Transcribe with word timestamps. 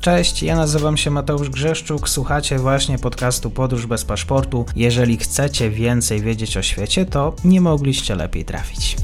Cześć, 0.00 0.42
ja 0.42 0.56
nazywam 0.56 0.96
się 0.96 1.10
Mateusz 1.10 1.50
Grzeszczuk, 1.50 2.08
słuchacie 2.08 2.58
właśnie 2.58 2.98
podcastu 2.98 3.50
Podróż 3.50 3.86
bez 3.86 4.04
paszportu. 4.04 4.64
Jeżeli 4.76 5.16
chcecie 5.16 5.70
więcej 5.70 6.20
wiedzieć 6.20 6.56
o 6.56 6.62
świecie, 6.62 7.06
to 7.06 7.34
nie 7.44 7.60
mogliście 7.60 8.14
lepiej 8.14 8.44
trafić. 8.44 8.96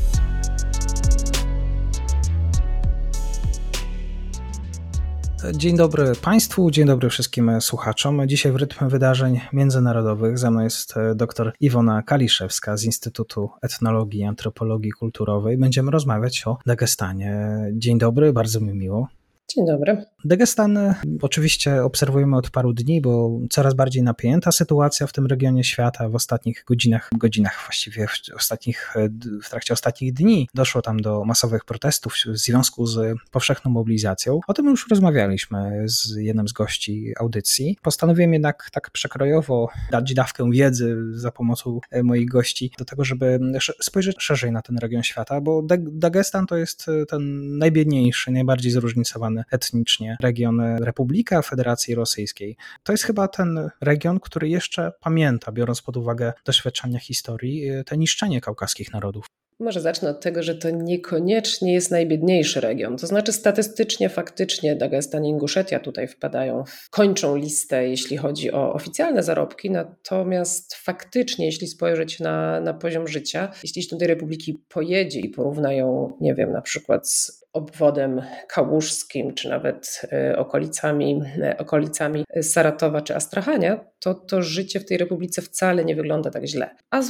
Dzień 5.52 5.76
dobry 5.76 6.12
Państwu, 6.22 6.70
dzień 6.70 6.86
dobry 6.86 7.10
wszystkim 7.10 7.60
słuchaczom. 7.60 8.28
Dzisiaj 8.28 8.52
w 8.52 8.56
rytm 8.56 8.88
wydarzeń 8.88 9.40
międzynarodowych 9.52 10.38
ze 10.38 10.50
mną 10.50 10.60
jest 10.60 10.96
e, 10.96 11.14
dr 11.14 11.52
Iwona 11.60 12.02
Kaliszewska 12.02 12.76
z 12.76 12.84
Instytutu 12.84 13.50
Etnologii 13.62 14.20
i 14.20 14.24
Antropologii 14.24 14.92
Kulturowej. 14.92 15.58
Będziemy 15.58 15.90
rozmawiać 15.90 16.42
o 16.46 16.58
Dagestanie. 16.66 17.58
Dzień 17.72 17.98
dobry, 17.98 18.32
bardzo 18.32 18.60
mi 18.60 18.74
miło. 18.74 19.08
Dzień 19.48 19.66
dobry. 19.66 20.04
Dagestan 20.24 20.76
e, 20.76 20.94
oczywiście 21.22 21.82
obserwujemy 21.82 22.36
od 22.36 22.50
paru 22.50 22.72
dni, 22.72 23.00
bo 23.00 23.38
coraz 23.50 23.74
bardziej 23.74 24.02
napięta 24.02 24.52
sytuacja 24.52 25.06
w 25.06 25.12
tym 25.12 25.26
regionie 25.26 25.64
świata 25.64 26.08
w 26.08 26.14
ostatnich 26.14 26.64
godzinach, 26.66 27.10
godzinach 27.12 27.62
właściwie 27.66 28.06
w, 28.06 28.34
ostatnich, 28.36 28.96
e, 28.96 29.08
w 29.42 29.50
trakcie 29.50 29.74
ostatnich 29.74 30.12
dni 30.12 30.48
doszło 30.54 30.82
tam 30.82 31.00
do 31.00 31.24
masowych 31.24 31.64
protestów 31.64 32.14
w 32.14 32.38
związku 32.38 32.86
z 32.86 33.18
powszechną 33.30 33.70
mobilizacją. 33.70 34.40
O 34.46 34.54
tym 34.54 34.66
już 34.66 34.86
rozmawialiśmy 34.90 35.82
z 35.84 36.16
jednym 36.16 36.48
z 36.48 36.52
gości 36.52 37.12
audycji. 37.20 37.78
Postanowiłem 37.82 38.32
jednak 38.32 38.70
tak 38.72 38.90
przekrojowo 38.90 39.68
dać 39.90 40.14
dawkę 40.14 40.50
wiedzy 40.50 40.96
za 41.12 41.30
pomocą 41.30 41.80
e, 41.90 42.02
moich 42.02 42.28
gości 42.28 42.70
do 42.78 42.84
tego, 42.84 43.04
żeby 43.04 43.40
spojrzeć 43.82 44.16
szerzej 44.18 44.52
na 44.52 44.62
ten 44.62 44.78
region 44.78 45.02
świata, 45.02 45.40
bo 45.40 45.62
Dagestan 45.92 46.46
to 46.46 46.56
jest 46.56 46.86
ten 47.08 47.58
najbiedniejszy, 47.58 48.30
najbardziej 48.30 48.72
zróżnicowany 48.72 49.33
etnicznie 49.50 50.16
region 50.20 50.60
Republika 50.84 51.42
Federacji 51.42 51.94
Rosyjskiej. 51.94 52.56
To 52.82 52.92
jest 52.92 53.04
chyba 53.04 53.28
ten 53.28 53.70
region, 53.80 54.20
który 54.20 54.48
jeszcze 54.48 54.92
pamięta, 55.00 55.52
biorąc 55.52 55.82
pod 55.82 55.96
uwagę 55.96 56.32
doświadczenia 56.44 56.98
historii, 56.98 57.70
te 57.86 57.96
niszczenie 57.96 58.40
kaukaskich 58.40 58.92
narodów. 58.92 59.26
Może 59.60 59.80
zacznę 59.80 60.10
od 60.10 60.20
tego, 60.20 60.42
że 60.42 60.54
to 60.54 60.70
niekoniecznie 60.70 61.74
jest 61.74 61.90
najbiedniejszy 61.90 62.60
region. 62.60 62.96
To 62.96 63.06
znaczy 63.06 63.32
statystycznie, 63.32 64.08
faktycznie 64.08 64.76
Dagestan 64.76 65.24
i 65.24 65.28
Inguszetia 65.28 65.80
tutaj 65.80 66.08
wpadają, 66.08 66.64
kończą 66.90 67.36
listę, 67.36 67.88
jeśli 67.88 68.16
chodzi 68.16 68.52
o 68.52 68.72
oficjalne 68.72 69.22
zarobki, 69.22 69.70
natomiast 69.70 70.74
faktycznie, 70.74 71.46
jeśli 71.46 71.66
spojrzeć 71.66 72.20
na, 72.20 72.60
na 72.60 72.74
poziom 72.74 73.08
życia, 73.08 73.52
jeśli 73.62 73.82
się 73.82 73.88
do 73.90 73.96
tej 73.96 74.08
republiki 74.08 74.58
pojedzie 74.68 75.20
i 75.20 75.28
porówna 75.28 75.72
ją, 75.72 76.16
nie 76.20 76.34
wiem, 76.34 76.52
na 76.52 76.62
przykład 76.62 77.10
z 77.10 77.43
obwodem 77.54 78.22
kałużskim, 78.48 79.34
czy 79.34 79.48
nawet 79.48 80.02
e, 80.12 80.38
okolicami, 80.38 81.22
e, 81.42 81.58
okolicami 81.58 82.24
Saratowa 82.42 83.00
czy 83.00 83.16
Astrachania, 83.16 83.84
to 83.98 84.14
to 84.14 84.42
życie 84.42 84.80
w 84.80 84.84
tej 84.84 84.98
republice 84.98 85.42
wcale 85.42 85.84
nie 85.84 85.96
wygląda 85.96 86.30
tak 86.30 86.44
źle. 86.44 86.70
A 86.90 87.00
e, 87.00 87.04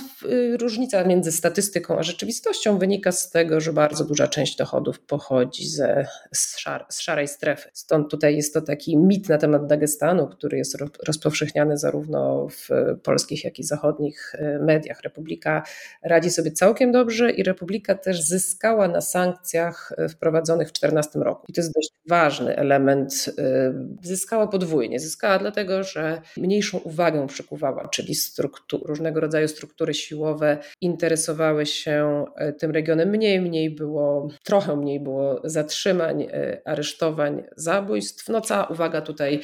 różnica 0.61 1.05
między 1.05 1.33
statystyką 1.33 1.99
a 1.99 2.03
rzeczywistością 2.03 2.79
wynika 2.79 3.13
z 3.13 3.31
tego, 3.31 3.61
że 3.61 3.73
bardzo 3.73 4.05
duża 4.05 4.29
część 4.29 4.57
dochodów 4.57 5.01
pochodzi 5.01 5.69
ze, 5.69 6.07
z, 6.35 6.59
szar, 6.59 6.87
z 6.89 7.01
szarej 7.01 7.29
strefy. 7.29 7.71
Stąd 7.73 8.11
tutaj 8.11 8.37
jest 8.37 8.55
to 8.55 8.61
taki 8.61 8.97
mit 8.97 9.29
na 9.29 9.39
temat 9.39 9.67
Dagestanu, 9.67 10.29
który 10.29 10.59
jest 10.59 10.77
rozpowszechniany 11.07 11.79
zarówno 11.79 12.49
w 12.49 12.69
polskich, 13.03 13.45
jak 13.45 13.59
i 13.59 13.63
zachodnich 13.63 14.33
mediach. 14.61 15.03
Republika 15.03 15.63
radzi 16.03 16.31
sobie 16.31 16.53
całkiem 16.53 16.93
dobrze 16.93 17.31
i 17.31 17.43
Republika 17.43 17.95
też 17.95 18.23
zyskała 18.23 18.89
na 18.89 19.01
sankcjach 19.01 19.93
wprowadzonych 20.09 20.34
wprowadzonych 20.35 20.69
w 20.69 20.73
2014 20.73 21.19
roku. 21.19 21.47
I 21.49 21.53
to 21.53 21.61
jest 21.61 21.75
dość 21.75 21.91
ważny 22.09 22.57
element. 22.57 23.31
Y, 23.39 24.07
zyskała 24.07 24.47
podwójnie. 24.47 25.01
Zyskała 25.01 25.39
dlatego, 25.39 25.83
że 25.83 26.21
mniejszą 26.37 26.79
uwagę 26.79 27.27
przykuwała, 27.27 27.89
czyli 27.89 28.15
różnego 28.85 29.21
rodzaju 29.21 29.49
struktury 29.49 29.95
siłowe 29.95 30.59
interesowały 30.81 31.67
się 31.67 32.25
y, 32.49 32.53
tym 32.53 32.71
regionem 32.71 33.09
mniej, 33.09 33.41
mniej 33.41 33.71
było, 33.71 34.29
trochę 34.45 34.77
mniej 34.77 35.01
było 35.01 35.41
zatrzymań, 35.45 36.23
y, 36.23 36.63
aresztowań, 36.65 37.43
zabójstw. 37.57 38.29
No 38.29 38.41
cała 38.41 38.67
uwaga 38.67 39.01
tutaj 39.01 39.41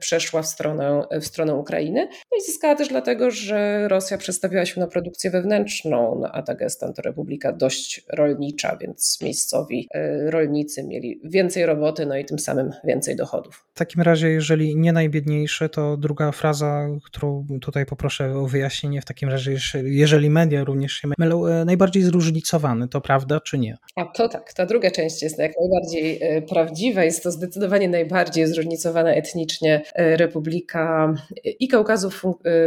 przeszła 0.00 0.42
w 0.42 0.46
stronę, 0.46 1.02
w 1.20 1.24
stronę 1.24 1.54
Ukrainy. 1.54 2.08
No 2.32 2.38
i 2.38 2.40
zyskała 2.40 2.74
też 2.74 2.88
dlatego, 2.88 3.30
że 3.30 3.88
Rosja 3.88 4.18
przestawiła 4.18 4.66
się 4.66 4.80
na 4.80 4.86
produkcję 4.86 5.30
wewnętrzną, 5.30 6.18
no 6.20 6.28
a 6.32 6.42
Dagestan 6.42 6.94
to 6.94 7.02
republika 7.02 7.52
dość 7.52 8.04
rolnicza, 8.12 8.76
więc 8.76 9.18
miejscowi 9.22 9.88
rolnicy 10.26 10.82
mieli 10.82 11.20
więcej 11.24 11.66
roboty, 11.66 12.06
no 12.06 12.16
i 12.16 12.24
tym 12.24 12.38
samym 12.38 12.70
więcej 12.84 13.16
dochodów. 13.16 13.66
W 13.74 13.78
takim 13.78 14.02
razie, 14.02 14.28
jeżeli 14.28 14.76
nie 14.76 14.92
najbiedniejszy, 14.92 15.68
to 15.68 15.96
druga 15.96 16.32
fraza, 16.32 16.88
którą 17.04 17.46
tutaj 17.60 17.86
poproszę 17.86 18.32
o 18.32 18.46
wyjaśnienie, 18.46 19.00
w 19.00 19.04
takim 19.04 19.28
razie, 19.28 19.56
jeżeli 19.84 20.30
media 20.30 20.64
również 20.64 20.92
się 20.92 21.08
mylą, 21.18 21.46
e, 21.46 21.64
najbardziej 21.64 22.02
zróżnicowany, 22.02 22.88
to 22.88 23.00
prawda 23.00 23.40
czy 23.40 23.58
nie? 23.58 23.78
A 23.96 24.04
to 24.04 24.28
tak, 24.28 24.52
ta 24.52 24.66
druga 24.66 24.90
część 24.90 25.22
jest 25.22 25.38
jak 25.38 25.52
najbardziej 25.60 26.18
e, 26.22 26.42
prawdziwa, 26.42 27.04
jest 27.04 27.22
to 27.22 27.30
zdecydowanie 27.30 27.88
najbardziej 27.88 28.46
zróżnicowana 28.46 29.14
etnicznie 29.14 29.82
e, 29.94 30.16
Republika 30.16 31.14
i 31.60 31.68
Kaukazu 31.68 32.10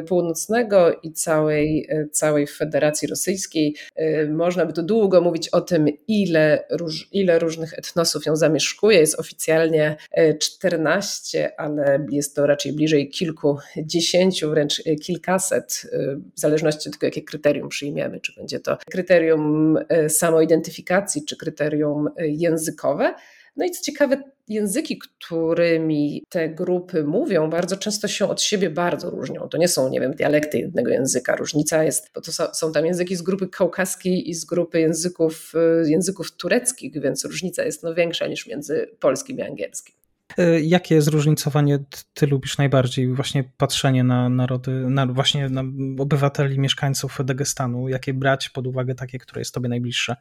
Północnego 0.08 1.00
i 1.03 1.12
całej, 1.12 1.90
całej 2.12 2.47
Federacji 2.47 3.08
Rosyjskiej. 3.08 3.75
Można 4.30 4.66
by 4.66 4.74
tu 4.74 4.84
długo 4.84 5.22
mówić 5.22 5.50
o 5.50 5.62
tym, 5.62 5.88
ile, 6.08 6.66
róż, 6.72 7.09
ile 7.12 7.40
różnych 7.44 7.74
etnosów 7.74 8.26
ją 8.26 8.36
zamieszkuje. 8.36 9.00
Jest 9.00 9.20
oficjalnie 9.20 9.98
14, 10.40 11.46
e, 11.46 11.59
ale 11.59 12.06
jest 12.12 12.36
to 12.36 12.48
raczej 12.48 12.74
bliżej 12.74 13.09
kilkudziesięciu, 13.09 14.50
wręcz 14.50 14.81
e, 14.86 14.96
kilkaset, 14.96 15.81
e, 15.92 16.16
w 16.36 16.40
zależności 16.40 16.90
od 16.90 16.94
tego, 16.96 17.06
jakie 17.06 17.22
kryterium 17.22 17.70
przyjmiemy. 17.70 18.20
Czy 18.20 18.34
będzie 18.38 18.59
to 18.59 18.78
kryterium 18.92 19.78
samoidentyfikacji, 20.08 21.26
czy 21.26 21.38
kryterium 21.38 22.09
językowe. 22.18 23.14
No 23.58 23.66
i 23.66 23.72
co 23.72 23.84
ciekawe, 23.84 24.24
języki, 24.48 24.98
którymi 25.00 26.24
te 26.30 26.50
grupy 26.50 27.04
mówią, 27.04 27.50
bardzo 27.50 27.78
często 27.78 28.08
się 28.08 28.30
od 28.30 28.42
siebie 28.42 28.70
bardzo 28.70 29.09
różnią. 29.09 29.50
To 29.50 29.58
nie 29.58 29.68
są, 29.68 29.90
nie 29.90 30.00
wiem, 30.00 30.14
dialekty 30.14 30.58
jednego 30.58 30.92
języka. 30.92 31.36
Różnica 31.36 31.84
jest, 31.84 32.12
bo 32.16 32.22
to 32.22 32.31
są 32.54 32.72
tam 32.72 32.86
języki 32.86 33.16
z 33.16 33.22
grupy 33.22 33.48
kaukaskiej 33.48 34.30
i 34.30 34.34
z 34.34 34.46
grupy 34.46 34.80
języków, 34.80 35.54
y, 35.86 35.90
języków 35.90 36.31
tureckich, 36.31 37.02
więc 37.02 37.26
różnica 37.26 37.64
jest 37.64 37.84
no 37.84 37.94
większa 37.94 38.28
niż 38.28 38.48
między 38.48 38.90
polskim 39.00 39.38
i 39.38 39.42
angielskim. 39.42 39.96
E, 40.38 40.62
jakie 40.62 41.02
zróżnicowanie 41.02 41.80
ty 42.14 42.28
lubisz 42.28 42.58
najbardziej? 42.58 43.14
Właśnie 43.14 43.44
patrzenie 43.58 44.04
na 44.04 44.30
narody, 44.30 44.72
na 44.72 45.08
właśnie 45.08 45.50
na 45.50 45.64
obywateli, 46.00 46.60
mieszkańców 46.60 47.18
Dagestanu. 47.25 47.90
Jakie 47.90 48.14
brać 48.14 48.50
pod 48.50 48.68
uwagę 48.68 48.96
takie, 48.96 49.20
które 49.20 49.42
jest 49.42 49.54
tobie 49.54 49.70
najbliższe? 49.70 50.16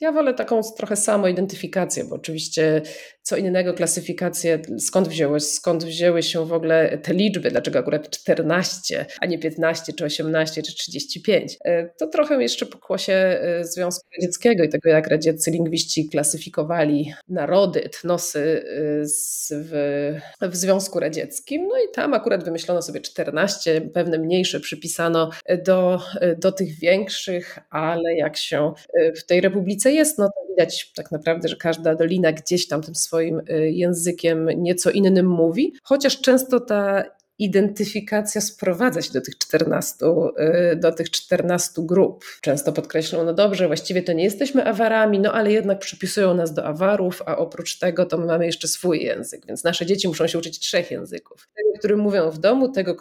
Ja 0.00 0.12
wolę 0.12 0.34
taką 0.34 0.60
trochę 0.76 0.96
samoidentyfikację, 0.96 2.04
bo 2.04 2.14
oczywiście 2.14 2.82
co 3.26 3.36
innego 3.36 3.74
klasyfikację, 3.74 4.58
skąd 4.78 5.08
wzięły, 5.08 5.40
skąd 5.40 5.84
wzięły 5.84 6.22
się 6.22 6.46
w 6.46 6.52
ogóle 6.52 6.98
te 6.98 7.14
liczby, 7.14 7.50
dlaczego 7.50 7.78
akurat 7.78 8.10
14, 8.10 9.06
a 9.20 9.26
nie 9.26 9.38
15, 9.38 9.92
czy 9.92 10.04
18, 10.04 10.62
czy 10.62 10.74
35. 10.74 11.56
E, 11.64 11.88
to 11.98 12.06
trochę 12.06 12.42
jeszcze 12.42 12.66
pokłosie 12.66 13.12
e, 13.12 13.64
Związku 13.64 14.06
Radzieckiego 14.16 14.64
i 14.64 14.68
tego, 14.68 14.88
jak 14.88 15.06
radzieccy 15.06 15.50
lingwiści 15.50 16.08
klasyfikowali 16.08 17.12
narody, 17.28 17.84
etnosy 17.84 18.40
e, 18.40 18.72
w, 19.50 19.70
w 20.42 20.56
Związku 20.56 21.00
Radzieckim. 21.00 21.68
No 21.68 21.76
i 21.78 21.94
tam 21.94 22.14
akurat 22.14 22.44
wymyślono 22.44 22.82
sobie 22.82 23.00
14, 23.00 23.80
pewne 23.80 24.18
mniejsze 24.18 24.60
przypisano 24.60 25.30
do, 25.64 26.00
do 26.38 26.52
tych 26.52 26.78
większych, 26.78 27.58
ale 27.70 28.14
jak 28.14 28.36
się 28.36 28.72
w 29.16 29.24
tej 29.24 29.40
Republice 29.40 29.92
jest, 29.92 30.18
no 30.18 30.26
to 30.26 30.46
widać 30.48 30.92
tak 30.92 31.12
naprawdę, 31.12 31.48
że 31.48 31.56
każda 31.56 31.94
dolina 31.94 32.32
gdzieś 32.32 32.68
tam 32.68 32.82
tym 32.82 32.94
swoim 32.94 33.15
y, 33.20 33.70
językiem 33.70 34.48
nieco 34.56 34.90
innym 34.90 35.26
mówi, 35.26 35.72
chociaż 35.82 36.20
często 36.20 36.60
ta 36.60 37.04
identyfikacja 37.38 38.40
sprowadza 38.40 39.02
się 39.02 39.12
do 39.12 39.20
tych 39.20 39.38
14, 39.38 40.06
y, 40.72 40.76
do 40.76 40.92
tych 40.92 41.10
14 41.10 41.82
grup. 41.86 42.24
Często 42.40 42.72
podkreślą, 42.72 43.24
no 43.24 43.34
dobrze, 43.34 43.66
właściwie 43.66 44.02
to 44.02 44.12
nie 44.12 44.24
jesteśmy 44.24 44.64
awarami, 44.64 45.18
no 45.18 45.32
ale 45.32 45.52
jednak 45.52 45.78
przypisują 45.78 46.34
nas 46.34 46.54
do 46.54 46.64
awarów, 46.64 47.22
a 47.26 47.36
oprócz 47.36 47.78
tego 47.78 48.06
to 48.06 48.18
my 48.18 48.26
mamy 48.26 48.46
jeszcze 48.46 48.68
swój 48.68 49.02
język, 49.02 49.46
więc 49.46 49.64
nasze 49.64 49.86
dzieci 49.86 50.08
muszą 50.08 50.26
się 50.26 50.38
uczyć 50.38 50.58
trzech 50.58 50.90
języków. 50.90 51.48
Tego, 51.56 51.78
który 51.78 51.96
mówią 51.96 52.30
w 52.30 52.38
domu, 52.38 52.68
tego, 52.68 52.96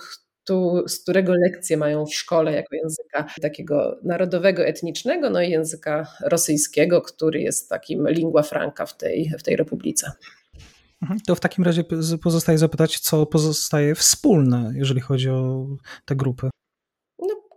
tu, 0.45 0.83
z 0.87 0.99
którego 0.99 1.33
lekcje 1.33 1.77
mają 1.77 2.05
w 2.05 2.13
szkole 2.13 2.53
jako 2.53 2.75
języka 2.75 3.25
takiego 3.41 3.99
narodowego, 4.03 4.65
etnicznego, 4.65 5.29
no 5.29 5.41
i 5.41 5.49
języka 5.49 6.07
rosyjskiego, 6.21 7.01
który 7.01 7.41
jest 7.41 7.69
takim 7.69 8.07
lingua 8.09 8.43
franca 8.43 8.85
w 8.85 8.97
tej, 8.97 9.31
w 9.39 9.43
tej 9.43 9.55
republice. 9.55 10.11
Mhm. 11.01 11.19
To 11.27 11.35
w 11.35 11.39
takim 11.39 11.63
razie 11.63 11.83
pozostaje 12.23 12.57
zapytać, 12.57 12.99
co 12.99 13.25
pozostaje 13.25 13.95
wspólne, 13.95 14.71
jeżeli 14.75 15.01
chodzi 15.01 15.29
o 15.29 15.67
te 16.05 16.15
grupy 16.15 16.49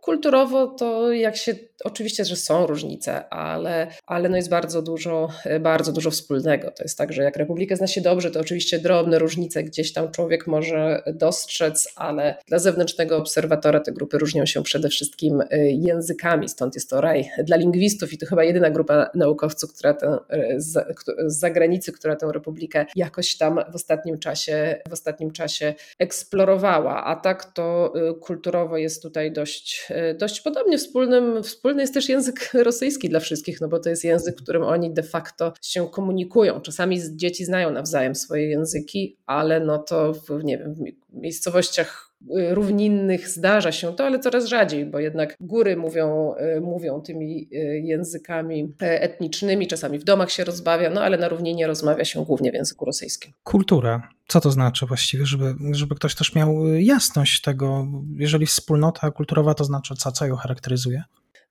kulturowo 0.09 0.67
to 0.67 1.13
jak 1.13 1.37
się, 1.37 1.55
oczywiście, 1.85 2.25
że 2.25 2.37
są 2.37 2.67
różnice, 2.67 3.29
ale, 3.29 3.87
ale 4.07 4.29
no 4.29 4.37
jest 4.37 4.49
bardzo 4.49 4.83
dużo, 4.83 5.29
bardzo 5.61 5.93
dużo 5.93 6.11
wspólnego. 6.11 6.71
To 6.71 6.83
jest 6.83 6.99
tak, 6.99 7.13
że 7.13 7.23
jak 7.23 7.37
Republikę 7.37 7.77
zna 7.77 7.87
się 7.87 8.01
dobrze, 8.01 8.31
to 8.31 8.41
oczywiście 8.41 8.79
drobne 8.79 9.19
różnice 9.19 9.63
gdzieś 9.63 9.93
tam 9.93 10.11
człowiek 10.11 10.47
może 10.47 11.03
dostrzec, 11.15 11.93
ale 11.97 12.37
dla 12.47 12.59
zewnętrznego 12.59 13.17
obserwatora 13.17 13.81
te 13.81 13.93
grupy 13.93 14.19
różnią 14.19 14.47
się 14.47 14.63
przede 14.63 14.89
wszystkim 14.89 15.41
y, 15.41 15.47
językami, 15.73 16.49
stąd 16.49 16.75
jest 16.75 16.91
to 16.91 17.01
raj 17.01 17.31
dla 17.45 17.57
lingwistów 17.57 18.13
i 18.13 18.19
to 18.19 18.27
chyba 18.27 18.45
jedyna 18.45 18.71
grupa 18.71 19.11
naukowców, 19.15 19.75
która 19.75 19.95
tę, 19.95 20.19
y, 20.33 20.61
z, 20.61 20.99
z 21.27 21.39
zagranicy, 21.39 21.93
która 21.93 22.17
tę 22.17 22.31
Republikę 22.33 22.87
jakoś 22.97 23.37
tam 23.37 23.61
w 23.73 23.75
ostatnim 23.75 24.19
czasie, 24.19 24.83
w 24.89 24.93
ostatnim 24.93 25.31
czasie 25.31 25.75
eksplorowała, 25.99 27.05
a 27.05 27.17
tak 27.17 27.45
to 27.45 27.93
y, 28.11 28.15
kulturowo 28.15 28.77
jest 28.77 29.03
tutaj 29.03 29.33
dość, 29.33 29.93
dość 30.19 30.41
podobnie. 30.41 30.79
Wspólnym, 30.79 31.43
wspólny 31.43 31.83
jest 31.83 31.95
też 31.95 32.09
język 32.09 32.51
rosyjski 32.69 33.09
dla 33.09 33.21
wszystkich, 33.21 33.61
no 33.61 33.69
bo 33.69 33.81
to 33.81 33.91
jest 33.91 34.05
język, 34.05 34.37
którym 34.37 34.63
oni 34.63 34.95
de 34.95 35.03
facto 35.03 35.53
się 35.63 35.89
komunikują. 35.91 36.61
Czasami 36.61 37.01
dzieci 37.17 37.45
znają 37.45 37.71
nawzajem 37.71 38.15
swoje 38.15 38.49
języki, 38.49 39.19
ale 39.27 39.61
no 39.61 39.79
to 39.79 40.13
w, 40.13 40.45
nie 40.45 40.59
wiem, 40.59 40.75
w 40.75 40.81
miejscowościach 41.13 42.08
y, 42.08 42.08
równinnych 42.51 43.29
zdarza 43.29 43.73
się 43.73 43.97
to, 43.97 44.05
ale 44.07 44.19
coraz 44.19 44.47
rzadziej, 44.47 44.87
bo 44.87 44.99
jednak 44.99 45.37
góry 45.41 45.77
mówią, 45.77 46.35
y, 46.57 46.61
mówią 46.61 47.01
tymi 47.01 47.49
y, 47.53 47.57
językami 47.85 48.75
e, 48.83 49.03
etnicznymi, 49.03 49.67
czasami 49.67 49.99
w 49.99 50.05
domach 50.05 50.31
się 50.31 50.45
rozmawia, 50.45 50.91
no 50.91 51.03
ale 51.03 51.19
na 51.19 51.29
równinie 51.29 51.67
rozmawia 51.67 52.05
się 52.05 52.25
głównie 52.25 52.51
w 52.51 52.55
języku 52.55 52.85
rosyjskim. 52.85 53.33
Kultura. 53.43 54.09
Co 54.29 54.41
to 54.41 54.51
znaczy 54.51 54.87
właściwie, 54.87 55.27
żeby, 55.27 55.55
żeby 55.71 55.95
ktoś 55.95 56.15
też 56.15 56.35
miał 56.35 56.67
jasność 56.67 57.41
tego, 57.41 57.87
jeżeli 58.17 58.47
wspólnota 58.47 59.11
kulturowa 59.11 59.55
to 59.55 59.65
znaczy 59.65 59.95
co, 59.95 60.13
co 60.13 60.27
ją 60.27 60.37
charakteryzuje? 60.37 61.03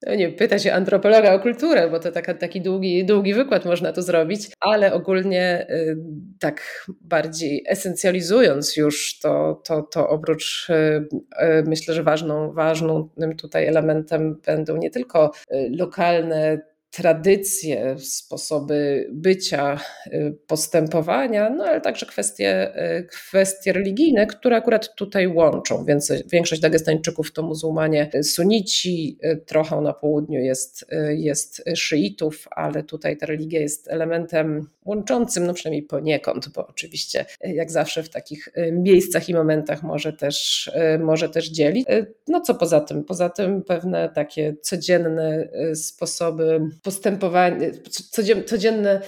No 0.05 0.15
nie 0.15 0.29
pyta 0.29 0.59
się 0.59 0.73
antropologa 0.73 1.33
o 1.33 1.39
kulturę, 1.39 1.89
bo 1.89 1.99
to 1.99 2.11
taka, 2.11 2.33
taki 2.33 2.61
długi, 2.61 3.05
długi 3.05 3.33
wykład 3.33 3.65
można 3.65 3.93
tu 3.93 4.01
zrobić, 4.01 4.51
ale 4.59 4.93
ogólnie 4.93 5.67
y, 5.69 5.97
tak 6.39 6.87
bardziej 7.01 7.63
esencjalizując 7.67 8.77
już 8.77 9.19
to, 9.19 9.61
to, 9.65 9.81
to 9.81 10.09
oprócz 10.09 10.69
y, 10.69 10.73
y, 10.73 11.63
myślę, 11.67 11.93
że 11.93 12.03
ważną, 12.03 12.53
ważnym 12.53 13.35
tutaj 13.37 13.67
elementem 13.67 14.41
będą 14.45 14.77
nie 14.77 14.91
tylko 14.91 15.31
lokalne 15.71 16.61
tradycje, 16.97 17.95
sposoby 17.99 19.07
bycia, 19.11 19.79
y, 20.07 20.37
postępowania, 20.47 21.49
no 21.49 21.63
ale 21.63 21.81
także 21.81 22.05
kwestie, 22.05 22.77
y, 22.99 23.03
kwestie 23.03 23.73
religijne, 23.73 24.27
które 24.27 24.55
akurat 24.55 24.95
tutaj 24.95 25.27
łączą. 25.27 25.85
Więc 25.85 26.13
większość 26.31 26.61
Dagestańczyków 26.61 27.33
to 27.33 27.43
muzułmanie 27.43 28.09
sunici, 28.23 29.17
y, 29.25 29.37
trochę 29.45 29.81
na 29.81 29.93
południu 29.93 30.39
jest, 30.39 30.85
jest 31.09 31.63
szyitów, 31.75 32.47
ale 32.51 32.83
tutaj 32.83 33.17
ta 33.17 33.25
religia 33.25 33.59
jest 33.59 33.87
elementem 33.87 34.67
łączącym, 34.87 35.47
no 35.47 35.53
przynajmniej 35.53 35.83
poniekąd, 35.83 36.49
bo 36.49 36.67
oczywiście 36.67 37.25
jak 37.41 37.71
zawsze 37.71 38.03
w 38.03 38.09
takich 38.09 38.49
miejscach 38.71 39.29
i 39.29 39.33
momentach 39.33 39.83
może 39.83 40.13
też, 40.13 40.71
może 40.99 41.29
też 41.29 41.49
dzielić. 41.49 41.87
No 42.27 42.41
co 42.41 42.55
poza 42.55 42.81
tym? 42.81 43.03
Poza 43.03 43.29
tym 43.29 43.63
pewne 43.63 44.09
takie 44.09 44.55
codzienne 44.61 45.47
sposoby 45.75 46.59
postępowanie, 46.83 47.71
codzienne, 48.45 49.01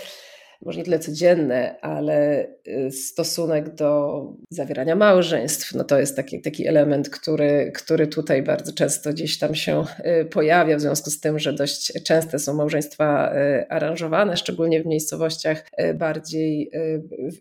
może 0.61 0.79
nie 0.79 0.85
tyle 0.85 0.99
codzienne, 0.99 1.79
ale 1.81 2.47
y, 2.87 2.91
stosunek 2.91 3.75
do 3.75 4.23
zawierania 4.49 4.95
małżeństw, 4.95 5.75
no 5.75 5.83
to 5.83 5.99
jest 5.99 6.15
taki, 6.15 6.41
taki 6.41 6.67
element, 6.67 7.09
który, 7.09 7.71
który 7.75 8.07
tutaj 8.07 8.43
bardzo 8.43 8.73
często 8.73 9.09
gdzieś 9.09 9.39
tam 9.39 9.55
się 9.55 9.83
y, 10.21 10.25
pojawia, 10.25 10.77
w 10.77 10.81
związku 10.81 11.09
z 11.09 11.19
tym, 11.19 11.39
że 11.39 11.53
dość 11.53 12.03
częste 12.03 12.39
są 12.39 12.53
małżeństwa 12.53 13.35
y, 13.35 13.69
aranżowane, 13.69 14.37
szczególnie 14.37 14.83
w 14.83 14.85
miejscowościach 14.85 15.69
bardziej 15.95 16.71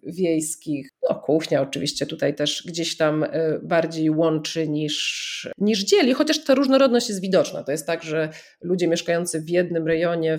wiejskich. 0.02 0.90
No, 1.08 1.14
kuchnia 1.14 1.62
oczywiście 1.62 2.06
tutaj 2.06 2.34
też 2.34 2.64
gdzieś 2.66 2.96
tam 2.96 3.26
bardziej 3.62 4.10
łączy 4.10 4.68
niż, 4.68 5.48
niż 5.58 5.84
dzieli, 5.84 6.14
chociaż 6.14 6.44
ta 6.44 6.54
różnorodność 6.54 7.08
jest 7.08 7.20
widoczna. 7.20 7.62
To 7.62 7.72
jest 7.72 7.86
tak, 7.86 8.02
że 8.02 8.28
ludzie 8.62 8.88
mieszkający 8.88 9.40
w 9.40 9.48
jednym 9.48 9.86
rejonie, 9.86 10.38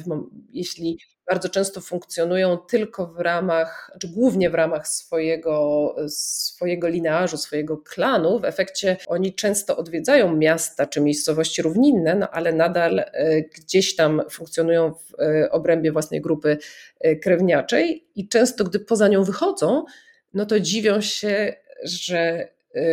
jeśli 0.54 0.98
bardzo 1.30 1.50
często 1.50 1.82
funkcjonują 1.82 2.58
tylko 2.58 3.08
w 3.08 3.20
ramach, 3.20 3.92
czy 4.00 4.08
głównie 4.08 4.50
w 4.50 4.54
ramach 4.54 4.88
swojego, 4.88 5.96
swojego 6.08 6.88
linearzu, 6.88 7.38
swojego 7.38 7.78
klanu. 7.78 8.40
W 8.40 8.46
efekcie 8.46 8.98
oni 9.08 9.34
często 9.34 9.78
odwiedzają 9.78 10.36
miasta 10.36 10.86
czy 10.86 11.02
miejscowości 11.02 11.62
równinne, 11.62 12.16
no 12.16 12.30
ale 12.30 12.54
nadal 12.54 13.00
e, 13.00 13.42
gdzieś 13.42 13.96
tam 13.96 14.22
funkcjonują 14.30 14.94
w 14.94 15.20
e, 15.20 15.52
obrębie 15.52 15.92
własnej 15.92 16.22
grupy 16.22 16.58
e, 17.00 17.16
krewniaczej 17.16 18.08
i 18.16 18.28
często, 18.28 18.64
gdy 18.64 18.80
poza 18.80 19.08
nią 19.08 19.24
wychodzą, 19.24 19.86
no 20.34 20.46
to 20.46 20.60
dziwią 20.60 21.02
się, 21.02 21.54
że 21.84 22.48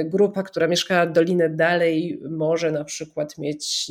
grupa, 0.04 0.42
która 0.42 0.66
mieszkała 0.68 1.06
dolinę 1.06 1.50
dalej, 1.50 2.20
może 2.30 2.72
na 2.72 2.84
przykład 2.84 3.38
mieć 3.38 3.90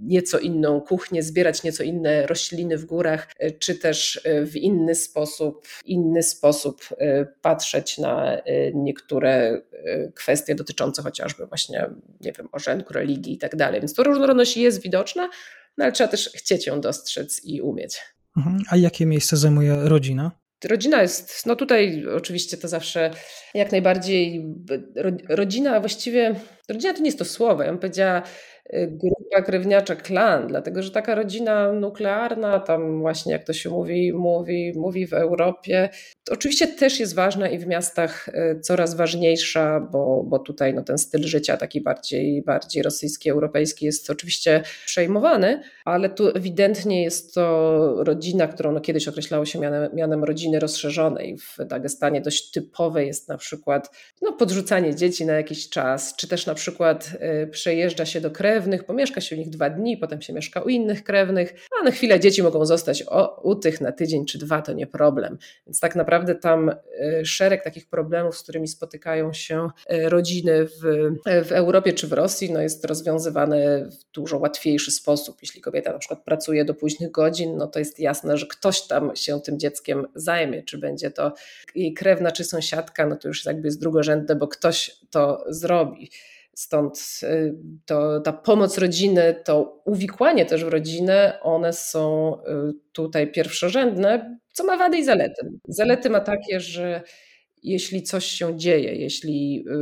nieco 0.00 0.38
inną 0.38 0.80
kuchnię, 0.80 1.22
zbierać 1.22 1.62
nieco 1.62 1.82
inne 1.82 2.26
rośliny 2.26 2.78
w 2.78 2.84
górach, 2.84 3.28
y, 3.42 3.52
czy 3.58 3.74
też 3.74 4.16
y, 4.16 4.46
w 4.46 4.56
inny 4.56 4.94
sposób, 4.94 5.66
inny 5.84 6.22
sposób 6.22 6.88
patrzeć 7.42 7.98
na 7.98 8.42
niektóre 8.74 9.62
kwestie 10.14 10.54
dotyczące 10.54 11.02
chociażby 11.02 11.46
właśnie, 11.46 11.90
nie 12.20 12.32
wiem, 12.32 12.48
orzenku, 12.52 12.92
religii 12.92 13.34
i 13.34 13.38
tak 13.38 13.56
dalej. 13.56 13.80
Więc 13.80 13.94
to 13.94 14.02
różnorodność 14.02 14.56
jest 14.56 14.82
widoczna, 14.82 15.28
no 15.78 15.84
ale 15.84 15.92
trzeba 15.92 16.08
też 16.08 16.30
chcieć 16.34 16.66
ją 16.66 16.80
dostrzec 16.80 17.44
i 17.44 17.60
umieć. 17.60 18.00
Mhm. 18.36 18.58
A 18.70 18.76
jakie 18.76 19.06
miejsce 19.06 19.36
zajmuje 19.36 19.76
rodzina? 19.82 20.30
Rodzina 20.64 21.02
jest, 21.02 21.46
no 21.46 21.56
tutaj 21.56 22.04
oczywiście 22.16 22.56
to 22.56 22.68
zawsze 22.68 23.10
jak 23.54 23.72
najbardziej, 23.72 24.44
rodzina 25.28 25.80
właściwie, 25.80 26.34
rodzina 26.68 26.94
to 26.94 27.00
nie 27.00 27.06
jest 27.06 27.18
to 27.18 27.24
słowo, 27.24 27.62
ja 27.62 27.68
bym 27.68 27.78
powiedziała 27.78 28.22
grupa 28.72 29.42
krewniacza, 29.42 29.96
klan, 29.96 30.46
dlatego 30.46 30.82
że 30.82 30.90
taka 30.90 31.14
rodzina 31.14 31.72
nuklearna, 31.72 32.60
tam 32.60 33.00
właśnie 33.00 33.32
jak 33.32 33.44
to 33.44 33.52
się 33.52 33.70
mówi, 33.70 34.12
mówi, 34.12 34.72
mówi 34.76 35.06
w 35.06 35.12
Europie, 35.12 35.88
oczywiście 36.30 36.66
też 36.66 37.00
jest 37.00 37.14
ważna 37.14 37.48
i 37.48 37.58
w 37.58 37.66
miastach 37.66 38.28
y, 38.28 38.60
coraz 38.60 38.94
ważniejsza, 38.94 39.80
bo, 39.80 40.24
bo 40.26 40.38
tutaj 40.38 40.74
no, 40.74 40.82
ten 40.82 40.98
styl 40.98 41.22
życia 41.22 41.56
taki 41.56 41.80
bardziej, 41.80 42.42
bardziej 42.42 42.82
rosyjski, 42.82 43.30
europejski 43.30 43.86
jest 43.86 44.10
oczywiście 44.10 44.62
przejmowany, 44.86 45.62
ale 45.84 46.08
tu 46.08 46.28
ewidentnie 46.28 47.02
jest 47.02 47.34
to 47.34 47.94
rodzina, 48.04 48.48
którą 48.48 48.72
no, 48.72 48.80
kiedyś 48.80 49.08
określało 49.08 49.44
się 49.44 49.58
mianem, 49.58 49.94
mianem 49.94 50.24
rodziny 50.24 50.60
rozszerzonej. 50.60 51.38
W 51.38 51.64
Dagestanie 51.64 52.20
dość 52.20 52.50
typowe 52.50 53.04
jest 53.04 53.28
na 53.28 53.36
przykład 53.36 53.90
no, 54.22 54.32
podrzucanie 54.32 54.94
dzieci 54.94 55.26
na 55.26 55.32
jakiś 55.32 55.68
czas, 55.68 56.16
czy 56.16 56.28
też 56.28 56.46
na 56.46 56.54
przykład 56.54 57.10
y, 57.44 57.46
przejeżdża 57.46 58.06
się 58.06 58.20
do 58.20 58.30
krewnych, 58.54 58.84
pomieszka 58.84 59.20
się 59.20 59.36
u 59.36 59.38
nich 59.38 59.50
dwa 59.50 59.70
dni, 59.70 59.96
potem 59.96 60.22
się 60.22 60.32
mieszka 60.32 60.60
u 60.60 60.68
innych 60.68 61.04
krewnych, 61.04 61.54
a 61.80 61.84
na 61.84 61.90
chwilę 61.90 62.20
dzieci 62.20 62.42
mogą 62.42 62.66
zostać 62.66 63.04
o, 63.08 63.40
u 63.42 63.54
tych 63.54 63.80
na 63.80 63.92
tydzień 63.92 64.26
czy 64.26 64.38
dwa, 64.38 64.62
to 64.62 64.72
nie 64.72 64.86
problem. 64.86 65.38
Więc 65.66 65.80
tak 65.80 65.96
naprawdę 65.96 66.34
tam 66.34 66.68
e, 66.68 67.24
szereg 67.24 67.64
takich 67.64 67.88
problemów, 67.88 68.36
z 68.36 68.42
którymi 68.42 68.68
spotykają 68.68 69.32
się 69.32 69.68
e, 69.86 70.08
rodziny 70.08 70.64
w, 70.64 71.10
w 71.44 71.52
Europie 71.52 71.92
czy 71.92 72.06
w 72.06 72.12
Rosji, 72.12 72.52
no 72.52 72.60
jest 72.60 72.84
rozwiązywane 72.84 73.88
w 73.90 74.12
dużo 74.12 74.38
łatwiejszy 74.38 74.90
sposób. 74.90 75.36
Jeśli 75.42 75.60
kobieta 75.60 75.92
na 75.92 75.98
przykład 75.98 76.24
pracuje 76.24 76.64
do 76.64 76.74
późnych 76.74 77.10
godzin, 77.10 77.56
no 77.56 77.66
to 77.66 77.78
jest 77.78 78.00
jasne, 78.00 78.38
że 78.38 78.46
ktoś 78.46 78.86
tam 78.86 79.16
się 79.16 79.40
tym 79.40 79.58
dzieckiem 79.58 80.06
zajmie, 80.14 80.62
czy 80.62 80.78
będzie 80.78 81.10
to 81.10 81.32
jej 81.74 81.94
krewna 81.94 82.32
czy 82.32 82.44
sąsiadka, 82.44 83.06
no 83.06 83.16
to 83.16 83.28
już 83.28 83.44
jakby 83.44 83.68
jest 83.68 83.80
drugorzędne, 83.80 84.36
bo 84.36 84.48
ktoś 84.48 84.96
to 85.10 85.44
zrobi. 85.48 86.10
Stąd 86.54 87.20
y, 87.22 87.54
to, 87.86 88.20
ta 88.20 88.32
pomoc 88.32 88.78
rodziny, 88.78 89.42
to 89.44 89.82
uwikłanie 89.84 90.46
też 90.46 90.64
w 90.64 90.68
rodzinę, 90.68 91.38
one 91.42 91.72
są 91.72 92.34
y, 92.38 92.42
tutaj 92.92 93.32
pierwszorzędne, 93.32 94.38
co 94.52 94.64
ma 94.64 94.76
wady 94.76 94.98
i 94.98 95.04
zalety. 95.04 95.50
Zalety 95.68 96.10
ma 96.10 96.20
takie, 96.20 96.60
że 96.60 97.02
jeśli 97.62 98.02
coś 98.02 98.26
się 98.26 98.56
dzieje, 98.56 98.94
jeśli 98.94 99.64
y, 99.68 99.72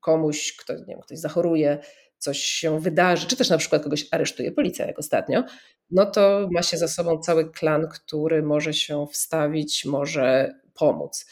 komuś, 0.00 0.56
kto, 0.56 0.74
nie 0.74 0.84
wiem, 0.86 1.00
ktoś 1.00 1.18
zachoruje, 1.18 1.78
coś 2.18 2.38
się 2.38 2.80
wydarzy, 2.80 3.26
czy 3.26 3.36
też 3.36 3.50
na 3.50 3.58
przykład 3.58 3.82
kogoś 3.82 4.06
aresztuje 4.10 4.52
policja, 4.52 4.86
jak 4.86 4.98
ostatnio, 4.98 5.44
no 5.90 6.06
to 6.06 6.48
ma 6.52 6.62
się 6.62 6.76
za 6.76 6.88
sobą 6.88 7.18
cały 7.18 7.50
klan, 7.50 7.88
który 7.88 8.42
może 8.42 8.74
się 8.74 9.06
wstawić, 9.12 9.84
może 9.84 10.54
pomóc. 10.74 11.26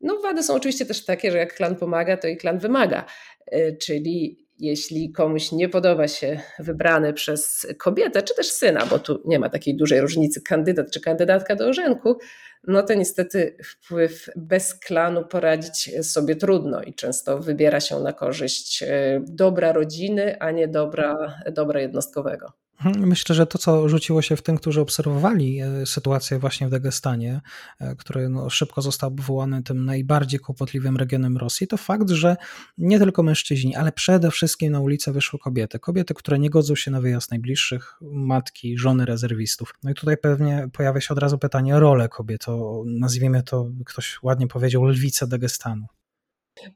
No, 0.00 0.20
wady 0.20 0.42
są 0.42 0.54
oczywiście 0.54 0.86
też 0.86 1.04
takie, 1.04 1.32
że 1.32 1.38
jak 1.38 1.54
klan 1.54 1.76
pomaga, 1.76 2.16
to 2.16 2.28
i 2.28 2.36
klan 2.36 2.58
wymaga. 2.58 3.04
E, 3.46 3.76
czyli 3.76 4.46
jeśli 4.58 5.12
komuś 5.12 5.52
nie 5.52 5.68
podoba 5.68 6.08
się 6.08 6.40
wybrany 6.58 7.12
przez 7.12 7.66
kobietę, 7.78 8.22
czy 8.22 8.34
też 8.34 8.50
syna, 8.50 8.86
bo 8.86 8.98
tu 8.98 9.22
nie 9.24 9.38
ma 9.38 9.48
takiej 9.48 9.76
dużej 9.76 10.00
różnicy 10.00 10.42
kandydat 10.42 10.90
czy 10.90 11.00
kandydatka 11.00 11.56
do 11.56 11.66
orzenku, 11.66 12.18
no 12.66 12.82
to 12.82 12.94
niestety 12.94 13.56
wpływ 13.64 14.30
bez 14.36 14.74
klanu 14.74 15.24
poradzić 15.24 15.90
sobie 16.06 16.36
trudno 16.36 16.82
i 16.82 16.94
często 16.94 17.38
wybiera 17.38 17.80
się 17.80 18.00
na 18.00 18.12
korzyść 18.12 18.82
e, 18.82 19.22
dobra 19.28 19.72
rodziny, 19.72 20.40
a 20.40 20.50
nie 20.50 20.68
dobra, 20.68 21.40
dobra 21.52 21.80
jednostkowego. 21.80 22.59
Myślę, 22.84 23.34
że 23.34 23.46
to, 23.46 23.58
co 23.58 23.88
rzuciło 23.88 24.22
się 24.22 24.36
w 24.36 24.42
tym, 24.42 24.56
którzy 24.56 24.80
obserwowali 24.80 25.60
e, 25.60 25.86
sytuację 25.86 26.38
właśnie 26.38 26.66
w 26.66 26.70
Dagestanie, 26.70 27.40
e, 27.80 27.96
który 27.96 28.28
no 28.28 28.50
szybko 28.50 28.82
został 28.82 29.08
obwołany 29.08 29.62
tym 29.62 29.84
najbardziej 29.84 30.40
kłopotliwym 30.40 30.96
regionem 30.96 31.36
Rosji, 31.36 31.66
to 31.66 31.76
fakt, 31.76 32.10
że 32.10 32.36
nie 32.78 32.98
tylko 32.98 33.22
mężczyźni, 33.22 33.76
ale 33.76 33.92
przede 33.92 34.30
wszystkim 34.30 34.72
na 34.72 34.80
ulicę 34.80 35.12
wyszły 35.12 35.38
kobiety. 35.38 35.78
Kobiety, 35.78 36.14
które 36.14 36.38
nie 36.38 36.50
godzą 36.50 36.74
się 36.74 36.90
na 36.90 37.00
wyjazd 37.00 37.30
najbliższych, 37.30 37.96
matki, 38.00 38.78
żony 38.78 39.06
rezerwistów. 39.06 39.74
No 39.82 39.90
i 39.90 39.94
tutaj 39.94 40.16
pewnie 40.16 40.68
pojawia 40.72 41.00
się 41.00 41.14
od 41.14 41.18
razu 41.18 41.38
pytanie 41.38 41.76
o 41.76 41.80
rolę 41.80 42.08
kobiet, 42.08 42.48
o, 42.48 42.82
nazwijmy 42.86 43.42
to, 43.42 43.70
ktoś 43.86 44.18
ładnie 44.22 44.46
powiedział, 44.46 44.84
lwice 44.84 45.26
Dagestanu. 45.26 45.86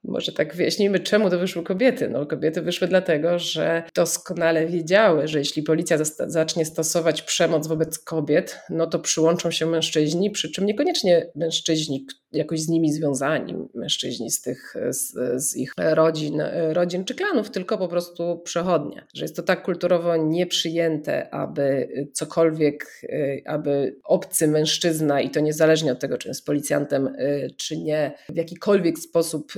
Może 0.04 0.32
tak 0.32 0.56
wyjaśnijmy, 0.56 1.00
czemu 1.00 1.30
to 1.30 1.38
wyszły 1.38 1.62
kobiety. 1.62 2.08
No, 2.08 2.26
kobiety 2.26 2.62
wyszły 2.62 2.88
dlatego, 2.88 3.38
że 3.38 3.82
doskonale 3.94 4.66
wiedziały, 4.66 5.28
że 5.28 5.38
jeśli 5.38 5.62
policja 5.62 5.98
zacznie 6.26 6.64
stosować 6.64 7.22
przemoc 7.22 7.66
wobec 7.66 7.98
kobiet, 7.98 8.58
no 8.70 8.86
to 8.86 8.98
przyłączą 8.98 9.50
się 9.50 9.66
mężczyźni, 9.66 10.30
przy 10.30 10.50
czym 10.50 10.66
niekoniecznie 10.66 11.30
mężczyźni 11.34 12.06
jakoś 12.34 12.60
z 12.60 12.68
nimi 12.68 12.92
związani, 12.92 13.54
mężczyźni 13.74 14.30
z 14.30 14.42
tych, 14.42 14.74
z, 14.90 15.12
z 15.44 15.56
ich 15.56 15.72
rodzin, 15.76 16.42
rodzin 16.72 17.04
czy 17.04 17.14
klanów, 17.14 17.50
tylko 17.50 17.78
po 17.78 17.88
prostu 17.88 18.40
przechodnie. 18.44 19.06
Że 19.14 19.24
jest 19.24 19.36
to 19.36 19.42
tak 19.42 19.62
kulturowo 19.62 20.16
nieprzyjęte, 20.16 21.34
aby 21.34 21.88
cokolwiek, 22.12 23.02
aby 23.46 23.96
obcy 24.04 24.48
mężczyzna 24.48 25.20
i 25.20 25.30
to 25.30 25.40
niezależnie 25.40 25.92
od 25.92 26.00
tego, 26.00 26.18
czy 26.18 26.28
jest 26.28 26.46
policjantem, 26.46 27.16
czy 27.56 27.76
nie, 27.76 28.12
w 28.28 28.36
jakikolwiek 28.36 28.98
sposób 28.98 29.52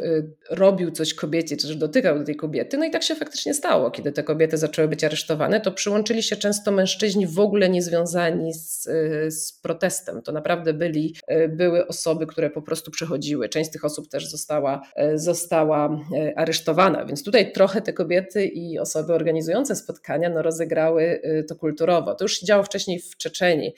robił 0.50 0.90
coś 0.90 1.14
kobiecie, 1.14 1.56
czy 1.56 1.74
dotykał 1.74 2.18
do 2.18 2.24
tej 2.24 2.36
kobiety. 2.36 2.78
No 2.78 2.84
i 2.84 2.90
tak 2.90 3.02
się 3.02 3.14
faktycznie 3.14 3.54
stało. 3.54 3.90
Kiedy 3.90 4.12
te 4.12 4.22
kobiety 4.22 4.58
zaczęły 4.58 4.88
być 4.88 5.04
aresztowane, 5.04 5.60
to 5.60 5.72
przyłączyli 5.72 6.22
się 6.22 6.36
często 6.36 6.72
mężczyźni 6.72 7.26
w 7.26 7.38
ogóle 7.38 7.68
niezwiązani 7.68 8.54
z, 8.54 8.88
z 9.28 9.52
protestem. 9.62 10.22
To 10.22 10.32
naprawdę 10.32 10.72
byli, 10.72 11.14
były 11.48 11.86
osoby, 11.86 12.26
które 12.26 12.50
po 12.50 12.62
prostu 12.66 12.90
przechodziły. 12.90 13.48
Część 13.48 13.70
z 13.70 13.72
tych 13.72 13.84
osób 13.84 14.08
też 14.08 14.30
została, 14.30 14.82
została 15.14 16.00
aresztowana, 16.36 17.04
więc 17.04 17.24
tutaj 17.24 17.52
trochę 17.52 17.80
te 17.82 17.92
kobiety 17.92 18.46
i 18.46 18.78
osoby 18.78 19.14
organizujące 19.14 19.76
spotkania 19.76 20.30
no, 20.30 20.42
rozegrały 20.42 21.20
to 21.48 21.56
kulturowo. 21.56 22.14
To 22.14 22.24
już 22.24 22.40
się 22.40 22.46
działo 22.46 22.62
wcześniej 22.62 22.98
w 22.98 23.16
Czeczeni. 23.16 23.74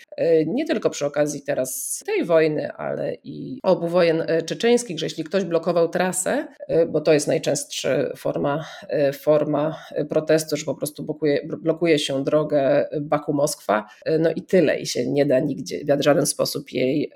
Nie 0.47 0.65
tylko 0.65 0.91
przy 0.91 1.07
okazji 1.07 1.43
teraz 1.43 2.03
tej 2.07 2.25
wojny, 2.25 2.73
ale 2.73 3.15
i 3.25 3.59
obu 3.63 3.89
wojen 3.89 4.23
czeczeńskich, 4.47 4.99
że 4.99 5.07
jeśli 5.07 5.25
ktoś 5.25 5.45
blokował 5.45 5.89
trasę, 5.89 6.47
bo 6.89 7.01
to 7.01 7.13
jest 7.13 7.27
najczęstsza 7.27 7.89
forma, 8.17 8.65
forma 9.13 9.79
protestu, 10.09 10.57
że 10.57 10.65
po 10.65 10.75
prostu 10.75 11.03
blokuje, 11.03 11.49
blokuje 11.63 11.99
się 11.99 12.25
drogę 12.25 12.89
Baku-Moskwa, 13.01 13.85
no 14.19 14.31
i 14.37 14.43
tyle 14.43 14.81
i 14.81 14.87
się 14.87 15.07
nie 15.07 15.27
da 15.27 15.41
nigdzie 15.41 15.97
w 15.97 16.03
żaden 16.03 16.27
sposób 16.27 16.73
jej 16.73 17.13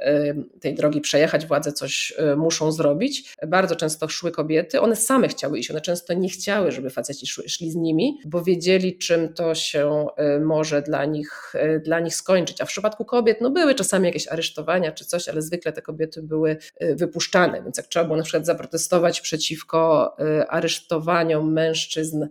tej 0.61 0.75
drogi 0.75 1.01
przejechać, 1.01 1.47
władze 1.47 1.62
coś 1.73 2.15
muszą 2.37 2.73
zrobić. 2.73 3.35
Bardzo 3.47 3.77
często 3.77 4.09
szły 4.09 4.31
kobiety, 4.31 4.81
one 4.81 4.97
same 4.97 5.29
chciały 5.29 5.59
iść, 5.59 5.71
one 5.71 5.81
często 5.81 6.13
nie 6.13 6.29
chciały, 6.29 6.73
żeby 6.73 6.91
faceci 6.91 7.27
szli, 7.27 7.49
szli 7.49 7.71
z 7.71 7.75
nimi, 7.75 8.19
bo 8.25 8.43
wiedzieli 8.43 8.99
czym 8.99 9.35
to 9.35 9.55
się 9.55 10.07
może 10.41 10.83
dla 10.83 11.05
nich, 11.05 11.53
dla 11.85 12.01
nich 12.01 12.15
skończyć, 12.15 12.61
a 12.61 12.65
w 12.65 12.69
przypadku 12.69 13.05
kobiet 13.05 13.41
no 13.41 13.51
były 13.51 13.75
czasami 13.75 14.07
jakieś 14.07 14.29
aresztowania 14.29 14.93
czy 14.93 15.05
coś, 15.05 15.29
ale 15.29 15.43
zwykle 15.43 15.73
te 15.73 15.83
kobiety 15.83 16.23
były 16.23 16.57
wypuszczane, 16.81 17.63
więc 17.63 17.77
jak 17.77 17.87
trzeba 17.87 18.05
było 18.05 18.17
na 18.17 18.23
przykład 18.23 18.47
zaprotestować 18.47 18.73
protestować 18.73 19.21
przeciwko 19.21 20.17
y, 20.41 20.49
aresztowaniom 20.49 21.53
mężczyzn 21.53 22.23
y, 22.23 22.29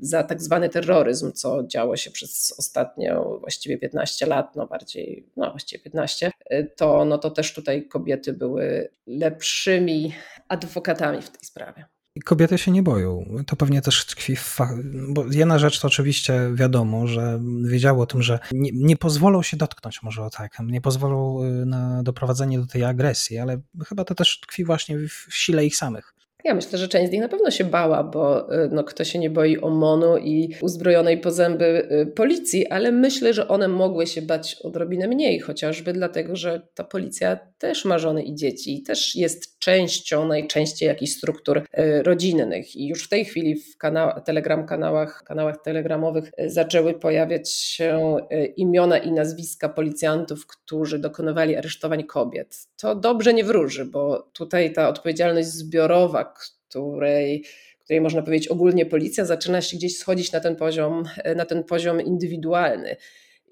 za 0.00 0.22
tak 0.22 0.42
zwany 0.42 0.68
terroryzm, 0.68 1.32
co 1.32 1.62
działo 1.66 1.96
się 1.96 2.10
przez 2.10 2.54
ostatnio 2.58 3.38
właściwie 3.40 3.78
15 3.78 4.26
lat, 4.26 4.56
no 4.56 4.66
bardziej, 4.66 5.26
no 5.36 5.50
właściwie 5.50 5.82
15, 5.82 6.30
y, 6.52 6.70
to, 6.76 7.04
no 7.04 7.18
to 7.18 7.30
też 7.30 7.54
tutaj 7.54 7.88
kobiety 7.88 8.32
były 8.32 8.61
lepszymi 9.06 10.14
adwokatami 10.48 11.22
w 11.22 11.30
tej 11.30 11.44
sprawie. 11.44 11.84
Kobiety 12.24 12.58
się 12.58 12.70
nie 12.70 12.82
boją. 12.82 13.24
To 13.46 13.56
pewnie 13.56 13.82
też 13.82 14.06
tkwi 14.06 14.36
w 14.36 14.40
fach... 14.40 14.70
Bo 15.08 15.24
jedna 15.30 15.58
rzecz 15.58 15.80
to 15.80 15.88
oczywiście 15.88 16.50
wiadomo, 16.54 17.06
że 17.06 17.40
wiedziało 17.64 18.02
o 18.02 18.06
tym, 18.06 18.22
że 18.22 18.38
nie, 18.52 18.70
nie, 18.74 18.96
pozwolą 18.96 19.42
się 19.42 19.56
dotknąć, 19.56 20.02
może 20.02 20.22
o 20.22 20.30
tak, 20.30 20.56
nie 20.64 20.80
pozwolą 20.80 21.44
y, 21.44 21.66
na 21.66 22.02
doprowadzenie 22.02 22.58
do 22.58 22.66
tej 22.66 22.84
agresji, 22.84 23.38
ale 23.38 23.60
chyba 23.86 24.04
to 24.04 24.14
też 24.14 24.40
tkwi 24.40 24.64
właśnie 24.64 24.98
w 24.98 25.26
sile 25.30 25.66
ich 25.66 25.76
samych. 25.76 26.14
Ja 26.44 26.54
myślę, 26.54 26.78
że 26.78 26.88
część 26.88 27.08
z 27.08 27.12
nich 27.12 27.20
na 27.20 27.28
pewno 27.28 27.50
się 27.50 27.64
bała, 27.64 28.04
bo 28.04 28.54
y, 28.54 28.68
no, 28.72 28.84
kto 28.84 29.04
się 29.04 29.18
nie 29.18 29.30
boi 29.30 29.58
OMON-u 29.58 30.16
i 30.16 30.54
uzbrojonej 30.60 31.18
po 31.18 31.30
zęby 31.30 31.88
y, 31.92 32.06
policji, 32.06 32.66
ale 32.66 32.92
myślę, 32.92 33.34
że 33.34 33.48
one 33.48 33.68
mogły 33.68 34.06
się 34.06 34.22
bać 34.22 34.56
odrobinę 34.62 35.08
mniej, 35.08 35.40
chociażby 35.40 35.92
dlatego, 35.92 36.36
że 36.36 36.60
ta 36.74 36.84
policja 36.84 37.38
też 37.58 37.84
ma 37.84 37.98
żony 37.98 38.22
i 38.22 38.34
dzieci 38.34 38.76
i 38.76 38.82
też 38.82 39.16
jest 39.16 39.58
częścią 39.58 40.28
najczęściej 40.28 40.86
jakichś 40.86 41.12
struktur 41.12 41.58
y, 41.58 42.02
rodzinnych. 42.02 42.76
I 42.76 42.86
już 42.86 43.04
w 43.04 43.08
tej 43.08 43.24
chwili 43.24 43.54
w 43.54 43.78
kanał, 43.78 44.20
telegram 44.24 44.66
kanałach, 44.66 45.22
kanałach 45.26 45.62
telegramowych 45.62 46.30
zaczęły 46.46 46.94
pojawiać 46.94 47.50
się 47.50 48.16
imiona 48.56 48.98
i 48.98 49.12
nazwiska 49.12 49.68
policjantów, 49.68 50.46
którzy 50.46 50.98
dokonywali 50.98 51.56
aresztowań 51.56 52.04
kobiet. 52.04 52.56
To 52.80 52.94
dobrze 52.94 53.34
nie 53.34 53.44
wróży, 53.44 53.84
bo 53.84 54.30
tutaj 54.32 54.72
ta 54.72 54.88
odpowiedzialność 54.88 55.48
zbiorowa, 55.48 56.31
której, 56.72 57.44
której 57.84 58.00
można 58.00 58.22
powiedzieć 58.22 58.48
ogólnie 58.48 58.86
policja 58.86 59.24
zaczyna 59.24 59.62
się 59.62 59.76
gdzieś 59.76 59.98
schodzić 59.98 60.32
na 60.32 60.40
ten 60.40 60.56
poziom, 60.56 61.04
na 61.36 61.44
ten 61.44 61.64
poziom 61.64 62.00
indywidualny. 62.00 62.96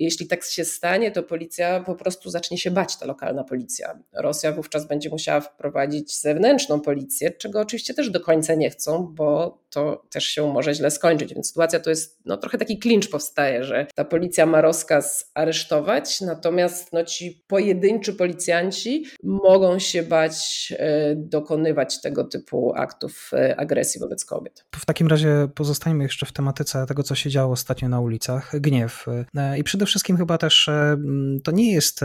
Jeśli 0.01 0.27
tak 0.27 0.45
się 0.45 0.65
stanie, 0.65 1.11
to 1.11 1.23
policja 1.23 1.81
po 1.81 1.95
prostu 1.95 2.31
zacznie 2.31 2.59
się 2.59 2.71
bać, 2.71 2.97
ta 2.97 3.07
lokalna 3.07 3.45
policja. 3.45 3.99
Rosja 4.13 4.53
wówczas 4.53 4.87
będzie 4.87 5.11
musiała 5.11 5.41
wprowadzić 5.41 6.21
zewnętrzną 6.21 6.81
policję, 6.81 7.31
czego 7.31 7.61
oczywiście 7.61 7.95
też 7.95 8.11
do 8.11 8.21
końca 8.21 8.55
nie 8.55 8.71
chcą, 8.71 9.07
bo 9.15 9.61
to 9.71 10.05
też 10.11 10.25
się 10.25 10.53
może 10.53 10.75
źle 10.75 10.91
skończyć. 10.91 11.35
Więc 11.35 11.49
sytuacja 11.49 11.81
to 11.81 11.91
jest, 11.91 12.21
no 12.25 12.37
trochę 12.37 12.59
taki 12.59 12.79
klincz 12.79 13.11
powstaje, 13.11 13.65
że 13.65 13.87
ta 13.95 14.05
policja 14.05 14.47
ma 14.47 14.61
rozkaz 14.61 15.31
aresztować, 15.35 16.21
natomiast 16.21 16.93
no, 16.93 17.05
ci 17.05 17.45
pojedynczy 17.47 18.13
policjanci 18.13 19.07
mogą 19.23 19.79
się 19.79 20.03
bać 20.03 20.73
e, 20.79 21.15
dokonywać 21.17 22.01
tego 22.01 22.25
typu 22.25 22.73
aktów 22.77 23.31
e, 23.33 23.61
agresji 23.61 24.01
wobec 24.01 24.25
kobiet. 24.25 24.65
W 24.75 24.87
takim 24.87 25.07
razie 25.07 25.49
pozostańmy 25.55 26.05
jeszcze 26.05 26.27
w 26.27 26.33
tematyce 26.33 26.87
tego, 26.87 27.03
co 27.03 27.15
się 27.15 27.31
działo 27.31 27.53
ostatnio 27.53 27.89
na 27.89 28.01
ulicach. 28.01 28.61
Gniew. 28.61 29.07
E, 29.37 29.59
I 29.59 29.65
przede 29.65 29.85
wszystkim 29.91 30.17
chyba 30.17 30.39
też 30.39 30.71
to 31.45 31.51
nie 31.51 31.73
jest 31.73 32.01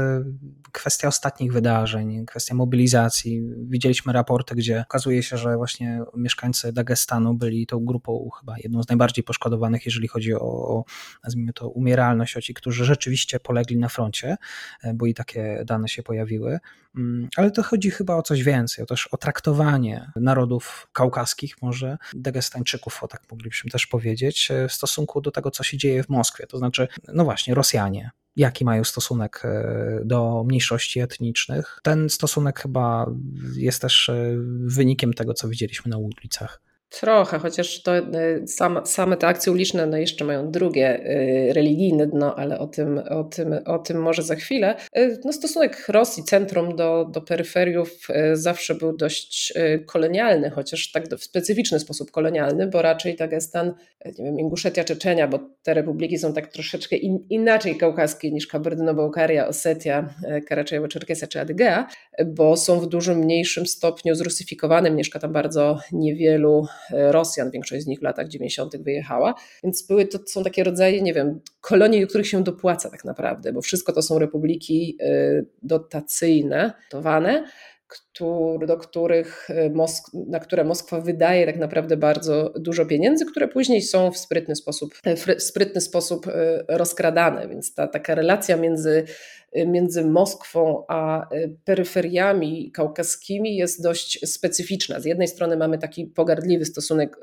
kwestia 0.72 1.08
ostatnich 1.08 1.54
wydarzeń, 1.54 2.26
kwestia 2.26 2.56
mobilizacji. 2.56 3.42
Widzieliśmy 3.58 4.14
raporty, 4.14 4.56
gdzie 4.56 4.82
okazuje 4.82 5.24
się, 5.24 5.38
że 5.38 5.58
właśnie 5.58 6.02
mieszkańcy 6.16 6.74
Dagestanu 6.74 7.34
byli 7.34 7.68
tą 7.68 7.86
grupą 7.86 8.30
chyba 8.40 8.56
jedną 8.58 8.84
z 8.84 8.88
najbardziej 8.90 9.24
poszkodowanych, 9.24 9.86
jeżeli 9.86 10.08
chodzi 10.08 10.34
o, 10.34 10.84
nazwijmy 11.24 11.54
to, 11.54 11.70
umieralność, 11.70 12.38
o 12.38 12.42
ci, 12.42 12.54
którzy 12.54 12.86
rzeczywiście 12.86 13.40
polegli 13.40 13.78
na 13.78 13.90
froncie, 13.90 14.38
e, 14.84 14.94
bo 14.94 15.06
i 15.06 15.14
takie 15.14 15.64
dane 15.66 15.88
się 15.88 16.04
pojawiły. 16.04 16.60
Mm, 16.98 17.30
ale 17.36 17.52
to 17.52 17.64
chodzi 17.64 17.92
chyba 17.92 18.16
o 18.16 18.22
coś 18.22 18.44
więcej, 18.44 18.84
o 18.84 18.86
też 18.86 19.08
o 19.08 19.18
traktowanie 19.18 20.12
narodów 20.16 20.88
kaukaskich, 20.94 21.62
może 21.62 21.98
Dagestańczyków, 22.14 23.04
o 23.04 23.08
tak 23.08 23.22
moglibyśmy 23.32 23.72
też 23.72 23.88
powiedzieć, 23.88 24.52
e, 24.52 24.68
w 24.68 24.74
stosunku 24.74 25.22
do 25.22 25.32
tego, 25.32 25.52
co 25.52 25.64
się 25.64 25.78
dzieje 25.78 26.04
w 26.04 26.10
Moskwie. 26.10 26.48
To 26.48 26.58
znaczy, 26.58 26.88
no 27.14 27.24
właśnie, 27.24 27.56
Rosjanie, 27.66 28.12
jaki 28.36 28.66
mają 28.66 28.84
stosunek 28.84 29.42
e, 29.46 30.02
do 30.06 30.44
mniejszości 30.48 31.00
etnicznych. 31.00 31.80
Ten 31.84 32.10
stosunek 32.10 32.60
chyba 32.60 33.12
jest 33.56 33.82
też 33.82 34.12
wynikiem 34.60 35.14
tego, 35.14 35.34
co 35.34 35.48
widzieliśmy 35.48 35.90
na 35.90 35.98
ulicach. 35.98 36.62
Trochę, 36.90 37.40
chociaż 37.40 37.84
to 37.84 37.98
y, 37.98 38.04
same, 38.48 38.86
same 38.86 39.18
te 39.18 39.28
akcje 39.28 39.52
uliczne 39.52 39.86
no 39.86 39.98
jeszcze 39.98 40.26
mają 40.26 40.52
drugie 40.52 41.00
y, 41.00 41.54
religijne 41.54 42.08
dno, 42.08 42.36
ale 42.36 42.60
o 42.60 42.68
tym, 42.68 43.02
o, 43.10 43.24
tym, 43.24 43.56
o 43.66 43.80
tym 43.80 44.02
może 44.02 44.24
za 44.24 44.36
chwilę. 44.36 44.76
Y, 44.98 45.20
no 45.26 45.34
stosunek 45.34 45.86
Rosji, 45.88 46.24
centrum 46.24 46.76
do, 46.76 47.06
do 47.12 47.22
peryferiów 47.22 48.08
zawsze 48.34 48.76
był 48.76 48.98
dość 48.98 49.54
kolonialny, 49.86 50.50
chociaż 50.50 50.92
tak 50.92 51.16
w 51.16 51.24
specyficzny 51.24 51.80
sposób 51.80 52.12
kolonialny, 52.12 52.68
bo 52.68 52.82
raczej 52.82 53.16
Dagestan, 53.16 53.74
nie 54.06 54.26
wiem, 54.26 54.40
Inguszetia, 54.40 54.84
Czeczenia, 54.84 55.28
bo 55.28 55.40
te 55.64 55.74
republiki 55.74 56.18
są 56.18 56.34
tak 56.34 56.48
troszeczkę 56.48 56.96
in, 56.96 57.26
inaczej 57.30 57.78
kaukaskie 57.78 58.32
niż 58.32 58.48
Kabardyno-Bałkaria, 58.48 59.48
Osetia, 59.48 60.14
Karaczajewo-Czerkesja 60.50 61.28
czy 61.28 61.42
Adygea, 61.42 61.88
bo 62.26 62.58
są 62.58 62.80
w 62.80 62.88
dużo 62.88 63.16
mniejszym 63.16 63.66
stopniu 63.66 64.16
zrusyfikowane, 64.16 64.92
mieszka 64.92 65.20
tam 65.20 65.34
bardzo 65.34 65.80
niewielu 65.92 66.68
Rosjan, 66.92 67.52
większość 67.52 67.84
z 67.84 67.88
nich 67.88 68.00
w 68.00 68.04
latach 68.04 68.28
90. 68.28 68.78
wyjechała, 68.78 69.36
więc 69.64 69.88
były 69.88 70.06
to 70.06 70.20
są 70.26 70.44
takie 70.44 70.64
rodzaje, 70.64 71.02
nie 71.02 71.14
wiem, 71.14 71.40
kolonii, 71.62 72.02
do 72.02 72.08
których 72.08 72.28
się 72.28 72.44
dopłaca 72.44 72.90
tak 72.90 73.06
naprawdę, 73.06 73.54
bo 73.54 73.62
wszystko 73.62 73.94
to 73.94 74.02
są 74.02 74.20
republiki 74.20 74.98
dotacyjne, 75.64 76.74
dotowane, 76.92 77.46
do 78.68 78.78
których 78.78 79.50
e, 79.50 79.70
Mosk 79.70 80.14
na 80.28 80.40
które 80.40 80.64
Moskwa 80.64 81.02
wydaje 81.02 81.46
tak 81.46 81.58
naprawdę 81.58 81.98
bardzo 81.98 82.54
dużo 82.60 82.86
pieniędzy, 82.86 83.26
które 83.26 83.48
później 83.48 83.82
są 83.82 84.12
w 84.12 84.18
sprytny 84.18 84.56
sposób, 84.56 84.94
e, 85.04 85.16
w 85.16 85.44
sprytny 85.44 85.82
sposób 85.82 86.28
e, 86.28 86.64
rozkradane. 86.68 87.48
Więc 87.48 87.74
ta 87.74 87.88
taka 87.88 88.16
relacja 88.16 88.58
między, 88.58 89.06
między 89.68 90.06
Moskwą 90.06 90.84
a 90.88 91.30
peryferiami 91.66 92.72
kaukaskimi 92.72 93.56
jest 93.56 93.84
dość 93.84 94.30
specyficzna. 94.30 95.00
Z 95.00 95.06
jednej 95.06 95.28
strony 95.28 95.58
mamy 95.58 95.78
taki 95.78 96.06
pogardliwy 96.06 96.66
stosunek 96.66 97.18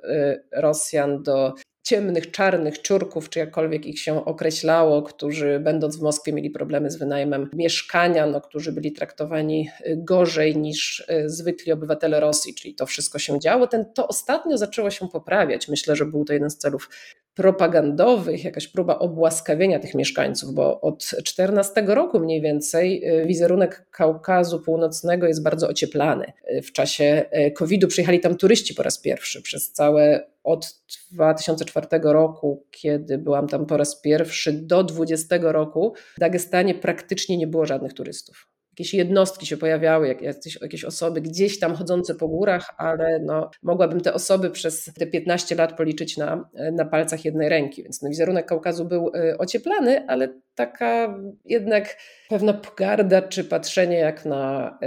Rosjan 0.53 1.23
do 1.23 1.55
ciemnych, 1.83 2.31
czarnych 2.31 2.83
czurków, 2.83 3.31
czy 3.31 3.39
jakkolwiek 3.39 3.87
ich 3.87 3.99
się 3.99 4.25
określało, 4.25 5.03
którzy 5.03 5.61
będąc 5.61 5.97
w 5.97 6.03
Moskwie 6.03 6.33
mieli 6.33 6.51
problemy 6.51 6.91
z 6.91 6.97
wynajmem 6.97 7.51
mieszkania, 7.55 8.27
no, 8.27 8.41
którzy 8.41 8.73
byli 8.73 8.93
traktowani 8.93 9.69
y, 9.81 9.97
gorzej 9.97 10.57
niż 10.57 11.01
y, 11.01 11.31
zwykli 11.31 11.73
obywatele 11.73 12.21
Rosji, 12.21 12.55
czyli 12.55 12.75
to 12.75 12.87
wszystko 12.87 13.19
się 13.19 13.41
działo. 13.41 13.67
Ten, 13.67 13.85
to 13.95 14.09
ostatnio 14.09 14.59
zaczęło 14.59 14.91
się 14.91 15.09
poprawiać. 15.09 15.69
Myślę, 15.69 15.97
że 15.97 16.07
był 16.07 16.25
to 16.25 16.33
jeden 16.33 16.51
z 16.51 16.59
celów 16.59 16.91
propagandowych, 17.35 18.45
jakaś 18.45 18.69
próba 18.69 18.99
obłaskawienia 18.99 19.79
tych 19.79 19.95
mieszkańców, 19.95 20.55
bo 20.55 20.81
od 20.81 21.05
14 21.25 21.85
roku 21.87 22.21
mniej 22.21 22.41
więcej 22.41 23.09
y, 23.23 23.27
wizerunek 23.27 23.87
Kaukazu 23.91 24.61
Północnego 24.61 25.27
jest 25.27 25.43
bardzo 25.43 25.69
ocieplany. 25.69 26.33
W 26.63 26.73
czasie 26.73 27.25
COVID-u 27.55 27.89
przyjechali 27.89 28.21
tam 28.21 28.37
turyści 28.37 28.75
po 28.75 28.83
raz 28.83 28.99
pierwszy. 28.99 29.43
Przez 29.43 29.73
całe 29.73 30.32
od 30.45 30.75
2004 31.13 31.87
roku, 32.03 32.67
kiedy 32.71 33.19
byłam 33.19 33.49
tam 33.49 33.67
po 33.67 33.77
raz 33.77 34.01
pierwszy, 34.01 34.53
do 34.53 34.85
2020 34.85 35.53
roku 35.53 35.95
w 36.17 36.21
Dagestanie 36.21 36.75
praktycznie 36.75 37.37
nie 37.37 37.47
było 37.47 37.67
żadnych 37.67 37.93
turystów. 37.93 38.52
Jakieś 38.73 38.95
jednostki 38.95 39.47
się 39.47 39.57
pojawiały, 39.57 40.09
jakieś, 40.09 40.61
jakieś 40.63 40.85
osoby 40.85 41.21
gdzieś 41.21 41.59
tam 41.59 41.75
chodzące 41.75 42.15
po 42.15 42.29
górach, 42.29 42.75
ale 42.77 43.21
no, 43.25 43.51
mogłabym 43.63 44.01
te 44.01 44.15
osoby 44.15 44.51
przez 44.51 44.85
te 44.99 45.07
15 45.07 45.55
lat 45.55 45.77
policzyć 45.77 46.17
na, 46.17 46.51
na 46.73 46.85
palcach 46.85 47.25
jednej 47.25 47.49
ręki. 47.49 47.83
Więc 47.83 48.03
no, 48.03 48.09
wizerunek 48.09 48.47
Kaukazu 48.47 48.85
był 48.85 49.09
y, 49.09 49.39
ocieplany, 49.39 50.05
ale 50.09 50.29
taka 50.55 51.19
jednak 51.45 51.97
pewna 52.29 52.53
pogarda 52.53 53.23
czy 53.23 53.45
patrzenie 53.45 53.99
jak 53.99 54.25
na, 54.25 54.79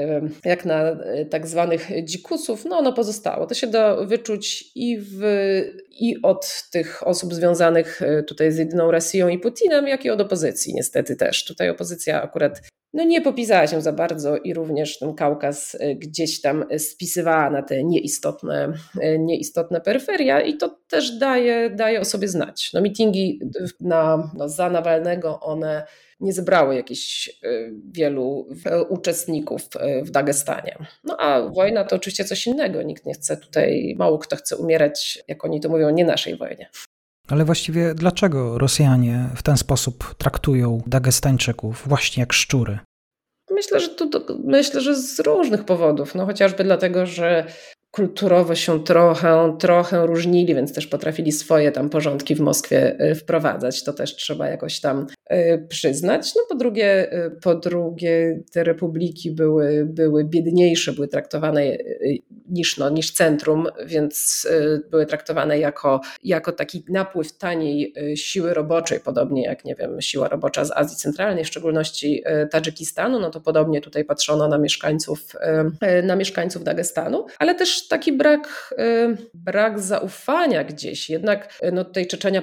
jak 0.46 0.66
na 0.66 0.82
e, 0.82 1.26
tak 1.26 1.48
zwanych 1.48 2.06
dzikusów, 2.06 2.66
no 2.66 2.78
ono 2.78 2.94
pozostało. 2.94 3.46
To 3.46 3.54
się 3.54 3.68
da 3.68 4.06
wyczuć 4.06 4.72
i, 4.76 5.00
w, 5.00 5.22
i 5.90 6.16
od 6.24 6.64
tych 6.72 7.08
osób 7.08 7.34
związanych 7.34 8.02
tutaj 8.28 8.52
z 8.52 8.58
jedyną 8.58 8.92
Rosją 8.92 9.28
i 9.28 9.40
Putinem, 9.40 9.88
jak 9.88 10.06
i 10.06 10.10
od 10.10 10.22
opozycji 10.22 10.74
niestety 10.74 11.16
też. 11.16 11.46
Tutaj 11.46 11.70
opozycja 11.70 12.22
akurat 12.24 12.62
no 12.96 13.04
nie 13.04 13.22
popisała 13.22 13.68
się 13.68 13.82
za 13.82 13.92
bardzo 13.92 14.38
i 14.38 14.54
również 14.54 15.00
ten 15.00 15.14
Kaukaz 15.14 15.78
e, 15.80 15.96
gdzieś 15.96 16.42
tam 16.42 16.66
spisywała 16.78 17.50
na 17.50 17.62
te 17.62 17.84
nieistotne, 17.84 18.74
nieistotne 19.20 19.82
peryferia 19.82 20.42
i 20.42 20.58
to 20.58 20.80
też 20.88 21.12
daje, 21.12 21.70
daje 21.70 22.00
o 22.00 22.06
sobie 22.06 22.28
znać. 22.28 22.70
No 22.74 22.82
mitingi 22.82 23.40
na, 23.80 24.32
no, 24.38 24.50
za 24.50 24.70
Nawalnego, 24.70 25.40
one 25.40 25.86
nie 26.20 26.34
zebrały 26.34 26.76
jakichś 26.76 27.28
y, 27.28 27.74
wielu 27.92 28.48
uczestników 28.90 29.62
y, 29.62 30.04
w 30.04 30.12
Dagestanie. 30.12 30.78
No 31.04 31.18
a 31.20 31.50
wojna 31.50 31.84
to 31.84 31.96
oczywiście 31.96 32.26
coś 32.26 32.48
innego. 32.48 32.82
Nikt 32.82 33.06
nie 33.06 33.14
chce 33.14 33.38
tutaj, 33.38 33.96
mało 33.98 34.18
kto 34.18 34.36
chce 34.36 34.58
umierać, 34.58 35.20
jak 35.28 35.46
oni 35.46 35.62
to 35.62 35.70
mówią, 35.70 35.90
nie 35.90 36.06
naszej 36.06 36.38
wojnie. 36.38 36.70
Ale 37.28 37.46
właściwie 37.46 37.94
dlaczego 37.94 38.58
Rosjanie 38.58 39.30
w 39.36 39.44
ten 39.44 39.58
sposób 39.58 40.16
traktują 40.18 40.82
Dagestańczyków 40.88 41.84
właśnie 41.88 42.22
jak 42.22 42.34
szczury? 42.34 42.80
Myślę, 43.52 43.80
że 43.80 43.90
to, 43.90 44.22
myślę, 44.44 44.82
że 44.82 44.96
z 44.96 45.20
różnych 45.20 45.64
powodów. 45.64 46.16
No 46.16 46.26
chociażby 46.26 46.64
dlatego, 46.64 47.06
że 47.06 47.46
kulturowo 47.96 48.56
się 48.56 48.84
trochę, 48.84 49.56
trochę 49.60 50.06
różnili, 50.08 50.56
więc 50.56 50.74
też 50.74 50.88
potrafili 50.88 51.32
swoje 51.32 51.72
tam 51.72 51.90
porządki 51.90 52.36
w 52.36 52.40
Moskwie 52.40 53.02
y, 53.12 53.16
wprowadzać. 53.16 53.84
To 53.84 53.94
też 53.94 54.16
trzeba 54.16 54.48
jakoś 54.48 54.80
tam 54.80 55.08
y, 55.32 55.66
przyznać. 55.70 56.36
No 56.36 56.42
po 56.50 56.56
drugie, 56.56 57.14
y, 57.26 57.32
po 57.42 57.56
drugie 57.56 58.44
te 58.52 58.64
republiki 58.64 59.32
były, 59.32 59.86
były 59.86 60.26
biedniejsze, 60.26 60.94
były 60.94 61.08
traktowane 61.08 61.78
niż, 62.50 62.78
no, 62.78 62.90
niż 62.90 63.12
centrum, 63.12 63.68
więc 63.86 64.48
były 64.92 65.06
traktowane 65.06 65.60
jako, 65.60 66.02
jako 66.24 66.52
taki 66.52 66.84
napływ 66.90 67.38
taniej 67.38 67.94
siły 68.16 68.54
roboczej, 68.54 69.00
podobnie 69.00 69.44
jak, 69.44 69.66
nie 69.66 69.76
wiem, 69.76 70.02
siła 70.02 70.28
robocza 70.28 70.66
z 70.66 70.72
Azji 70.72 70.98
Centralnej, 70.98 71.44
w 71.44 71.48
szczególności 71.48 72.24
Tadżykistanu, 72.52 73.20
no 73.20 73.30
to 73.30 73.42
podobnie 73.42 73.82
tutaj 73.82 74.06
patrzono 74.06 74.48
na 74.48 74.58
mieszkańców, 74.58 75.20
na 76.04 76.16
mieszkańców 76.16 76.64
Dagestanu, 76.64 77.26
ale 77.40 77.56
też 77.56 77.85
taki 77.88 78.14
brak, 78.14 78.74
y, 78.80 79.18
brak 79.34 79.80
zaufania 79.80 80.64
gdzieś. 80.64 81.10
Jednak 81.10 81.60
y, 81.64 81.72
no, 81.72 81.86
tutaj 81.86 82.08
Czeczenia, 82.08 82.42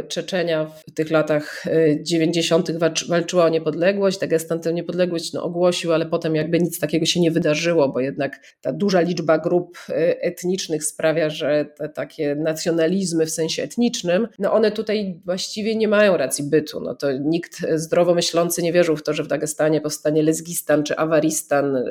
y, 0.00 0.08
Czeczenia 0.08 0.66
w 0.66 0.94
tych 0.94 1.10
latach 1.10 1.64
90. 2.02 2.70
walczyła 3.08 3.44
o 3.44 3.48
niepodległość, 3.48 4.18
Dagestan 4.18 4.60
tę 4.60 4.72
niepodległość 4.72 5.32
no, 5.32 5.42
ogłosił, 5.42 5.92
ale 5.92 6.06
potem 6.06 6.34
jakby 6.34 6.60
nic 6.60 6.78
takiego 6.78 7.06
się 7.06 7.20
nie 7.20 7.30
wydarzyło, 7.30 7.88
bo 7.88 8.00
jednak 8.00 8.40
ta 8.60 8.72
duża 8.72 9.00
liczba 9.00 9.38
grup 9.38 9.78
etnicznych 10.20 10.84
sprawia, 10.84 11.30
że 11.30 11.64
te 11.64 11.88
takie 11.88 12.34
nacjonalizmy 12.34 13.26
w 13.26 13.30
sensie 13.30 13.62
etnicznym, 13.62 14.28
no 14.38 14.52
one 14.52 14.72
tutaj 14.72 15.20
właściwie 15.24 15.76
nie 15.76 15.88
mają 15.88 16.16
racji 16.16 16.44
bytu. 16.44 16.80
No 16.80 16.94
to 16.94 17.12
nikt 17.12 17.66
zdrowo 17.74 18.14
myślący 18.14 18.62
nie 18.62 18.72
wierzył 18.72 18.96
w 18.96 19.02
to, 19.02 19.14
że 19.14 19.22
w 19.22 19.28
Dagestanie 19.28 19.80
powstanie 19.80 20.22
Lezgistan 20.22 20.82
czy 20.82 20.96
Awaristan, 20.96 21.84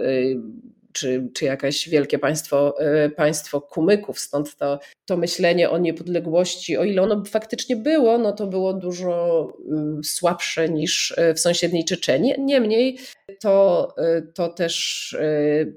czy, 0.93 1.29
czy 1.33 1.45
jakieś 1.45 1.89
wielkie 1.89 2.19
państwo, 2.19 2.79
e, 2.79 3.09
państwo 3.09 3.61
kumyków, 3.61 4.19
stąd 4.19 4.55
to, 4.55 4.79
to 5.05 5.17
myślenie 5.17 5.69
o 5.69 5.77
niepodległości, 5.77 6.77
o 6.77 6.83
ile 6.83 7.01
ono 7.01 7.23
faktycznie 7.25 7.75
było, 7.75 8.17
no 8.17 8.31
to 8.31 8.47
było 8.47 8.73
dużo 8.73 9.47
mm, 9.69 10.03
słabsze 10.03 10.69
niż 10.69 11.13
e, 11.17 11.33
w 11.33 11.39
sąsiedniej 11.39 11.85
Czeczeni. 11.85 12.33
Niemniej 12.39 12.97
to, 13.29 13.87
e, 13.97 14.21
to, 14.21 14.49
też, 14.49 15.17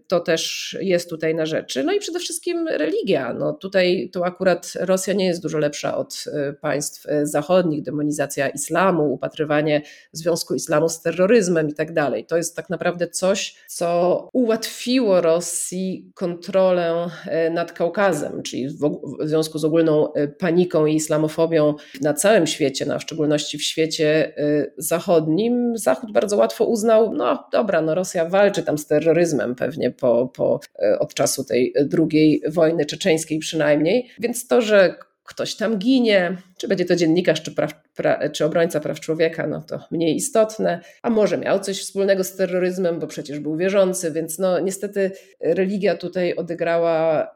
to 0.08 0.20
też 0.20 0.76
jest 0.80 1.10
tutaj 1.10 1.34
na 1.34 1.46
rzeczy. 1.46 1.84
No 1.84 1.92
i 1.92 1.98
przede 1.98 2.18
wszystkim 2.18 2.68
religia. 2.68 3.34
No 3.34 3.52
tutaj 3.52 4.10
to 4.12 4.26
akurat 4.26 4.72
Rosja 4.80 5.14
nie 5.14 5.26
jest 5.26 5.42
dużo 5.42 5.58
lepsza 5.58 5.96
od 5.96 6.24
państw 6.60 7.06
zachodnich, 7.22 7.82
demonizacja 7.82 8.48
islamu, 8.48 9.12
upatrywanie 9.12 9.82
związku 10.12 10.54
islamu 10.54 10.88
z 10.88 11.02
terroryzmem 11.02 11.68
i 11.68 11.74
tak 11.74 11.92
dalej. 11.92 12.26
To 12.26 12.36
jest 12.36 12.56
tak 12.56 12.70
naprawdę 12.70 13.08
coś, 13.08 13.56
co 13.68 14.28
ułatwiło 14.32 15.20
Rosji 15.20 16.12
kontrolę 16.14 17.06
nad 17.50 17.72
Kaukazem, 17.72 18.42
czyli 18.42 18.68
w, 18.68 19.00
związku 19.20 19.58
z 19.58 19.64
ogólną 19.64 20.12
paniką 20.38 20.86
i 20.86 20.94
islamofobią 20.94 21.74
na 22.00 22.14
całym 22.14 22.46
świecie, 22.46 22.86
no, 22.86 22.98
w 22.98 23.02
szczególności 23.02 23.58
w 23.58 23.62
świecie 23.62 24.34
zachodnim, 24.78 25.72
Zachód 25.78 26.12
bardzo 26.12 26.36
łatwo 26.36 26.64
uznał, 26.64 27.12
no 27.14 27.41
dobra, 27.52 27.82
no 27.82 27.94
Rosja 27.94 28.28
walczy 28.28 28.62
tam 28.62 28.78
z 28.78 28.86
terroryzmem 28.86 29.54
pewnie 29.54 29.90
po, 29.90 30.28
po, 30.28 30.60
od 30.98 31.14
czasu 31.14 31.44
tej 31.44 31.74
drugiej 31.84 32.42
wojny 32.48 32.86
czeczeńskiej 32.86 33.38
przynajmniej, 33.38 34.10
więc 34.18 34.46
to, 34.48 34.60
że 34.60 34.94
ktoś 35.24 35.54
tam 35.54 35.78
ginie, 35.78 36.36
czy 36.58 36.68
będzie 36.68 36.84
to 36.84 36.96
dziennikarz, 36.96 37.42
czy, 37.42 37.50
praw, 37.50 37.74
pra, 37.96 38.28
czy 38.28 38.44
obrońca 38.44 38.80
praw 38.80 39.00
człowieka, 39.00 39.46
no 39.46 39.62
to 39.62 39.80
mniej 39.90 40.16
istotne, 40.16 40.80
a 41.02 41.10
może 41.10 41.38
miał 41.38 41.60
coś 41.60 41.80
wspólnego 41.80 42.24
z 42.24 42.36
terroryzmem, 42.36 42.98
bo 42.98 43.06
przecież 43.06 43.38
był 43.38 43.56
wierzący, 43.56 44.12
więc 44.12 44.38
no 44.38 44.60
niestety 44.60 45.10
religia 45.40 45.96
tutaj 45.96 46.34
odegrała, 46.34 47.28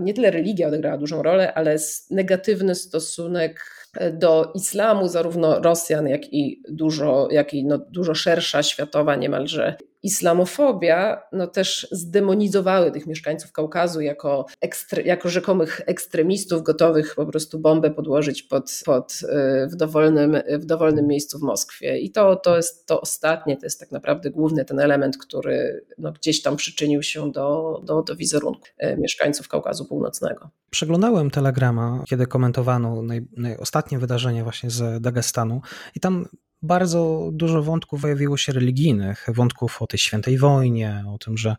nie 0.00 0.14
tyle 0.14 0.30
religia 0.30 0.68
odegrała 0.68 0.98
dużą 0.98 1.22
rolę, 1.22 1.54
ale 1.54 1.76
negatywny 2.10 2.74
stosunek 2.74 3.64
do 4.12 4.52
islamu, 4.54 5.08
zarówno 5.08 5.60
Rosjan, 5.60 6.08
jak 6.08 6.32
i 6.32 6.62
dużo, 6.68 7.28
jak 7.30 7.54
i 7.54 7.64
no 7.64 7.78
dużo 7.78 8.14
szersza 8.14 8.62
światowa 8.62 9.16
niemalże 9.16 9.76
islamofobia 10.02 11.22
no 11.32 11.46
też 11.46 11.88
zdemonizowały 11.90 12.92
tych 12.92 13.06
mieszkańców 13.06 13.52
Kaukazu 13.52 14.00
jako, 14.00 14.46
ekstre, 14.60 15.02
jako 15.02 15.28
rzekomych 15.28 15.80
ekstremistów 15.86 16.62
gotowych 16.62 17.14
po 17.14 17.26
prostu 17.26 17.58
bombę 17.58 17.90
podłożyć 17.90 18.42
pod, 18.42 18.82
pod, 18.84 19.20
y, 19.22 19.68
w, 19.68 19.76
dowolnym, 19.76 20.36
w 20.48 20.64
dowolnym 20.64 21.06
miejscu 21.06 21.38
w 21.38 21.42
Moskwie. 21.42 21.98
I 21.98 22.10
to, 22.10 22.36
to 22.36 22.56
jest 22.56 22.86
to 22.86 23.00
ostatnie, 23.00 23.56
to 23.56 23.66
jest 23.66 23.80
tak 23.80 23.92
naprawdę 23.92 24.30
główny 24.30 24.64
ten 24.64 24.80
element, 24.80 25.18
który 25.18 25.84
no 25.98 26.12
gdzieś 26.12 26.42
tam 26.42 26.56
przyczynił 26.56 27.02
się 27.02 27.32
do, 27.32 27.80
do, 27.84 28.02
do 28.02 28.16
wizerunku 28.16 28.62
y, 28.84 28.96
mieszkańców 28.98 29.48
Kaukazu 29.48 29.84
Północnego. 29.84 30.50
Przeglądałem 30.70 31.30
telegrama, 31.30 32.04
kiedy 32.06 32.26
komentowano 32.26 33.02
naj, 33.02 33.56
ostatnie 33.58 33.98
wydarzenie 33.98 34.42
właśnie 34.42 34.70
z 34.70 35.02
Dagestanu 35.02 35.60
i 35.96 36.00
tam 36.00 36.26
bardzo 36.62 37.30
dużo 37.32 37.62
wątków 37.62 38.02
pojawiło 38.02 38.36
się 38.36 38.52
religijnych, 38.52 39.26
wątków 39.28 39.82
o 39.82 39.86
tej 39.86 39.98
świętej 39.98 40.38
wojnie, 40.38 41.04
o 41.08 41.18
tym, 41.18 41.38
że 41.38 41.56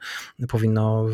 powinno 0.48 1.06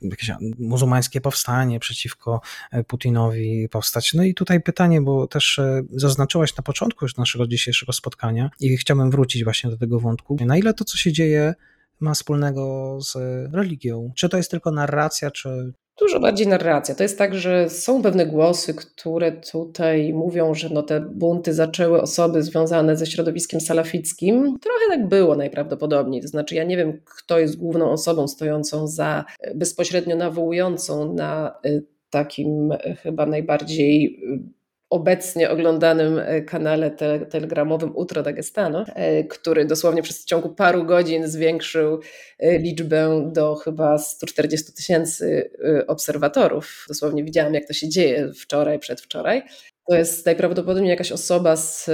jakieś 0.00 0.30
muzułmańskie 0.58 1.20
powstanie 1.20 1.80
przeciwko 1.80 2.40
Putinowi 2.86 3.68
powstać. 3.68 4.14
No 4.14 4.22
i 4.22 4.34
tutaj 4.34 4.60
pytanie, 4.60 5.00
bo 5.00 5.26
też 5.26 5.60
zaznaczyłaś 5.92 6.56
na 6.56 6.62
początku 6.62 7.04
już 7.04 7.16
naszego 7.16 7.46
dzisiejszego 7.46 7.92
spotkania 7.92 8.50
i 8.60 8.76
chciałbym 8.76 9.10
wrócić 9.10 9.44
właśnie 9.44 9.70
do 9.70 9.76
tego 9.76 10.00
wątku. 10.00 10.36
Na 10.46 10.56
ile 10.56 10.74
to, 10.74 10.84
co 10.84 10.96
się 10.96 11.12
dzieje, 11.12 11.54
ma 12.00 12.14
wspólnego 12.14 12.98
z 13.00 13.16
religią? 13.54 14.12
Czy 14.16 14.28
to 14.28 14.36
jest 14.36 14.50
tylko 14.50 14.70
narracja, 14.70 15.30
czy 15.30 15.72
Dużo 16.00 16.20
bardziej 16.20 16.46
narracja. 16.46 16.94
To 16.94 17.02
jest 17.02 17.18
tak, 17.18 17.34
że 17.34 17.70
są 17.70 18.02
pewne 18.02 18.26
głosy, 18.26 18.74
które 18.74 19.32
tutaj 19.32 20.12
mówią, 20.12 20.54
że 20.54 20.68
no 20.72 20.82
te 20.82 21.00
bunty 21.00 21.54
zaczęły 21.54 22.02
osoby 22.02 22.42
związane 22.42 22.96
ze 22.96 23.06
środowiskiem 23.06 23.60
salafickim. 23.60 24.58
Trochę 24.62 24.84
tak 24.88 25.08
było 25.08 25.36
najprawdopodobniej. 25.36 26.22
To 26.22 26.28
znaczy, 26.28 26.54
ja 26.54 26.64
nie 26.64 26.76
wiem, 26.76 27.00
kto 27.04 27.38
jest 27.38 27.56
główną 27.56 27.90
osobą 27.90 28.28
stojącą 28.28 28.86
za, 28.86 29.24
bezpośrednio 29.54 30.16
nawołującą 30.16 31.14
na 31.14 31.54
y, 31.66 31.84
takim 32.10 32.72
y, 32.72 32.96
chyba 33.02 33.26
najbardziej 33.26 34.20
y, 34.34 34.57
obecnie 34.90 35.50
oglądanym 35.50 36.18
e, 36.18 36.42
kanale 36.42 36.90
te, 36.90 37.26
telegramowym 37.26 37.96
Utro 37.96 38.22
Dagestano, 38.22 38.84
e, 38.94 39.24
który 39.24 39.64
dosłownie 39.64 40.02
przez 40.02 40.24
ciągu 40.24 40.48
paru 40.48 40.84
godzin 40.84 41.28
zwiększył 41.28 42.00
e, 42.38 42.58
liczbę 42.58 43.30
do 43.32 43.54
chyba 43.54 43.98
140 43.98 44.72
tysięcy 44.72 45.50
obserwatorów. 45.86 46.84
Dosłownie 46.88 47.24
widziałam, 47.24 47.54
jak 47.54 47.66
to 47.66 47.72
się 47.72 47.88
dzieje 47.88 48.32
wczoraj, 48.32 48.78
przedwczoraj. 48.78 49.42
To 49.88 49.96
jest 49.96 50.26
najprawdopodobniej 50.26 50.90
jakaś 50.90 51.12
osoba 51.12 51.56
z 51.56 51.90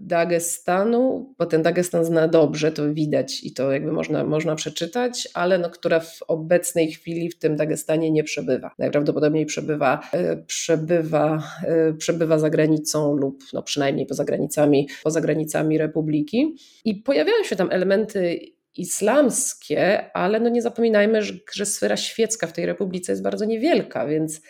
Dagestanu, 0.00 1.34
bo 1.38 1.46
ten 1.46 1.62
Dagestan 1.62 2.04
zna 2.04 2.28
dobrze, 2.28 2.72
to 2.72 2.94
widać 2.94 3.44
i 3.44 3.52
to 3.52 3.72
jakby 3.72 3.92
można, 3.92 4.24
można 4.24 4.54
przeczytać, 4.54 5.28
ale 5.34 5.58
no, 5.58 5.70
która 5.70 6.00
w 6.00 6.22
obecnej 6.28 6.92
chwili 6.92 7.30
w 7.30 7.38
tym 7.38 7.56
Dagestanie 7.56 8.10
nie 8.10 8.24
przebywa. 8.24 8.70
Najprawdopodobniej 8.78 9.46
przebywa, 9.46 10.00
e, 10.12 10.36
przebywa, 10.36 11.42
e, 11.66 11.92
przebywa 11.92 12.38
za 12.38 12.50
granicą 12.50 13.16
lub 13.16 13.44
no, 13.52 13.62
przynajmniej 13.62 14.06
poza 14.06 14.24
granicami, 14.24 14.88
poza 15.02 15.20
granicami 15.20 15.78
Republiki. 15.78 16.56
I 16.84 16.94
pojawiają 16.94 17.44
się 17.44 17.56
tam 17.56 17.68
elementy 17.70 18.40
islamskie, 18.76 20.12
ale 20.12 20.40
no 20.40 20.48
nie 20.48 20.62
zapominajmy, 20.62 21.22
że, 21.22 21.34
że 21.54 21.66
sfera 21.66 21.96
świecka 21.96 22.46
w 22.46 22.52
tej 22.52 22.66
republice 22.66 23.12
jest 23.12 23.22
bardzo 23.22 23.44
niewielka, 23.44 24.06
więc 24.06 24.40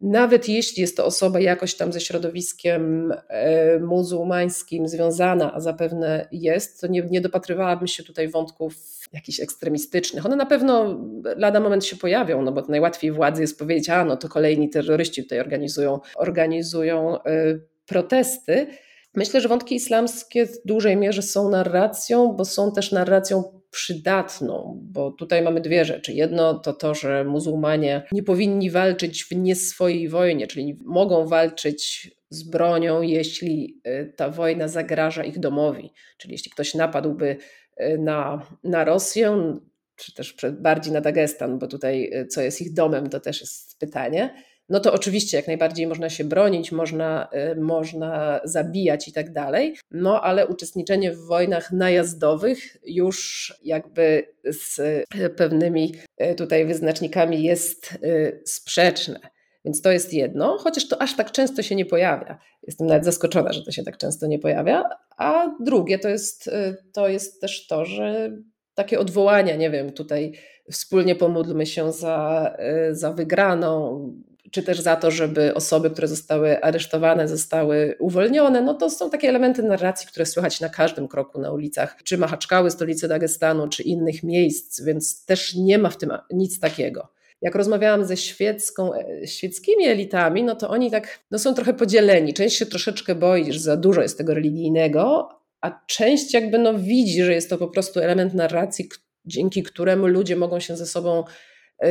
nawet 0.00 0.48
jeśli 0.48 0.80
jest 0.80 0.96
to 0.96 1.04
osoba 1.04 1.40
jakoś 1.40 1.74
tam 1.74 1.92
ze 1.92 2.00
środowiskiem 2.00 3.12
e, 3.28 3.78
muzułmańskim 3.80 4.88
związana, 4.88 5.54
a 5.54 5.60
zapewne 5.60 6.28
jest, 6.32 6.80
to 6.80 6.86
nie, 6.86 7.02
nie 7.10 7.20
dopatrywałabym 7.20 7.88
się 7.88 8.02
tutaj 8.02 8.28
wątków 8.28 8.74
jakichś 9.12 9.40
ekstremistycznych. 9.40 10.26
One 10.26 10.36
na 10.36 10.46
pewno 10.46 11.00
lada 11.36 11.60
moment 11.60 11.84
się 11.84 11.96
pojawią, 11.96 12.42
no 12.42 12.52
bo 12.52 12.62
najłatwiej 12.68 13.12
władzy 13.12 13.42
jest 13.42 13.58
powiedzieć, 13.58 13.90
a 13.90 14.04
no 14.04 14.16
to 14.16 14.28
kolejni 14.28 14.70
terroryści 14.70 15.22
tutaj 15.22 15.40
organizują, 15.40 16.00
organizują 16.16 17.22
e, 17.22 17.58
protesty. 17.86 18.66
Myślę, 19.14 19.40
że 19.40 19.48
wątki 19.48 19.74
islamskie 19.74 20.46
w 20.46 20.62
dużej 20.64 20.96
mierze 20.96 21.22
są 21.22 21.50
narracją, 21.50 22.32
bo 22.32 22.44
są 22.44 22.72
też 22.72 22.92
narracją 22.92 23.44
przydatną, 23.76 24.80
bo 24.82 25.10
tutaj 25.10 25.42
mamy 25.42 25.60
dwie 25.60 25.84
rzeczy. 25.84 26.12
Jedno 26.12 26.54
to 26.54 26.72
to, 26.72 26.94
że 26.94 27.24
muzułmanie 27.24 28.02
nie 28.12 28.22
powinni 28.22 28.70
walczyć 28.70 29.24
w 29.24 29.36
nie 29.36 29.56
swojej 29.56 30.08
wojnie, 30.08 30.46
czyli 30.46 30.78
mogą 30.84 31.26
walczyć 31.26 32.10
z 32.30 32.42
bronią, 32.42 33.02
jeśli 33.02 33.80
y, 33.86 34.12
ta 34.16 34.30
wojna 34.30 34.68
zagraża 34.68 35.24
ich 35.24 35.38
domowi. 35.38 35.92
Czyli 36.18 36.32
jeśli 36.32 36.50
ktoś 36.50 36.74
napadłby 36.74 37.36
y, 37.80 37.98
na, 37.98 38.46
na 38.64 38.84
Rosję, 38.84 39.58
czy 39.96 40.14
też 40.14 40.36
bardziej 40.52 40.92
na 40.92 41.00
Dagestan, 41.00 41.58
bo 41.58 41.66
tutaj 41.66 42.10
y, 42.14 42.26
co 42.26 42.42
jest 42.42 42.60
ich 42.60 42.72
domem, 42.72 43.08
to 43.08 43.20
też 43.20 43.40
jest 43.40 43.78
pytanie 43.78 44.34
no 44.68 44.80
to 44.80 44.92
oczywiście 44.92 45.36
jak 45.36 45.46
najbardziej 45.46 45.86
można 45.86 46.10
się 46.10 46.24
bronić, 46.24 46.72
można, 46.72 47.28
y, 47.52 47.60
można 47.60 48.40
zabijać 48.44 49.08
i 49.08 49.12
tak 49.12 49.32
dalej, 49.32 49.76
no 49.90 50.20
ale 50.22 50.46
uczestniczenie 50.46 51.12
w 51.12 51.26
wojnach 51.26 51.72
najazdowych 51.72 52.76
już 52.84 53.54
jakby 53.62 54.26
z 54.44 54.78
y, 54.78 55.30
pewnymi 55.36 55.94
y, 56.22 56.34
tutaj 56.34 56.66
wyznacznikami 56.66 57.42
jest 57.42 57.98
sprzeczne. 58.44 59.20
Więc 59.64 59.82
to 59.82 59.92
jest 59.92 60.12
jedno, 60.12 60.58
chociaż 60.58 60.88
to 60.88 61.02
aż 61.02 61.16
tak 61.16 61.32
często 61.32 61.62
się 61.62 61.74
nie 61.74 61.86
pojawia. 61.86 62.38
Jestem 62.62 62.86
nawet 62.86 63.04
zaskoczona, 63.04 63.52
że 63.52 63.62
to 63.62 63.72
się 63.72 63.82
tak 63.82 63.96
często 63.96 64.26
nie 64.26 64.38
pojawia. 64.38 64.84
A 65.16 65.56
drugie 65.60 65.98
to 65.98 66.08
jest, 66.08 66.50
to 66.92 67.08
jest 67.08 67.40
też 67.40 67.66
to, 67.66 67.84
że 67.84 68.30
takie 68.74 68.98
odwołania, 68.98 69.56
nie 69.56 69.70
wiem, 69.70 69.92
tutaj 69.92 70.32
wspólnie 70.70 71.16
pomódlmy 71.16 71.66
się 71.66 71.92
za, 71.92 72.56
za 72.90 73.12
wygraną, 73.12 74.10
czy 74.50 74.62
też 74.62 74.80
za 74.80 74.96
to, 74.96 75.10
żeby 75.10 75.54
osoby, 75.54 75.90
które 75.90 76.08
zostały 76.08 76.62
aresztowane, 76.62 77.28
zostały 77.28 77.96
uwolnione, 77.98 78.62
no 78.62 78.74
to 78.74 78.90
są 78.90 79.10
takie 79.10 79.28
elementy 79.28 79.62
narracji, 79.62 80.08
które 80.08 80.26
słychać 80.26 80.60
na 80.60 80.68
każdym 80.68 81.08
kroku 81.08 81.40
na 81.40 81.52
ulicach, 81.52 81.96
czy 82.04 82.18
Machaczkały, 82.18 82.70
stolicy 82.70 83.08
Dagestanu, 83.08 83.68
czy 83.68 83.82
innych 83.82 84.22
miejsc, 84.22 84.82
więc 84.82 85.24
też 85.24 85.54
nie 85.54 85.78
ma 85.78 85.90
w 85.90 85.96
tym 85.96 86.12
nic 86.30 86.60
takiego. 86.60 87.08
Jak 87.42 87.54
rozmawiałam 87.54 88.04
ze 88.04 88.16
świecką, 88.16 88.94
e, 88.94 89.26
świeckimi 89.26 89.86
elitami, 89.86 90.42
no 90.42 90.56
to 90.56 90.68
oni 90.68 90.90
tak 90.90 91.18
no 91.30 91.38
są 91.38 91.54
trochę 91.54 91.74
podzieleni. 91.74 92.34
Część 92.34 92.56
się 92.56 92.66
troszeczkę 92.66 93.14
boi, 93.14 93.52
że 93.52 93.60
za 93.60 93.76
dużo 93.76 94.02
jest 94.02 94.18
tego 94.18 94.34
religijnego, 94.34 95.28
a 95.60 95.80
część 95.86 96.34
jakby 96.34 96.58
no 96.58 96.74
widzi, 96.78 97.22
że 97.22 97.32
jest 97.32 97.50
to 97.50 97.58
po 97.58 97.68
prostu 97.68 98.00
element 98.00 98.34
narracji, 98.34 98.88
dzięki 99.24 99.62
któremu 99.62 100.06
ludzie 100.06 100.36
mogą 100.36 100.60
się 100.60 100.76
ze 100.76 100.86
sobą 100.86 101.24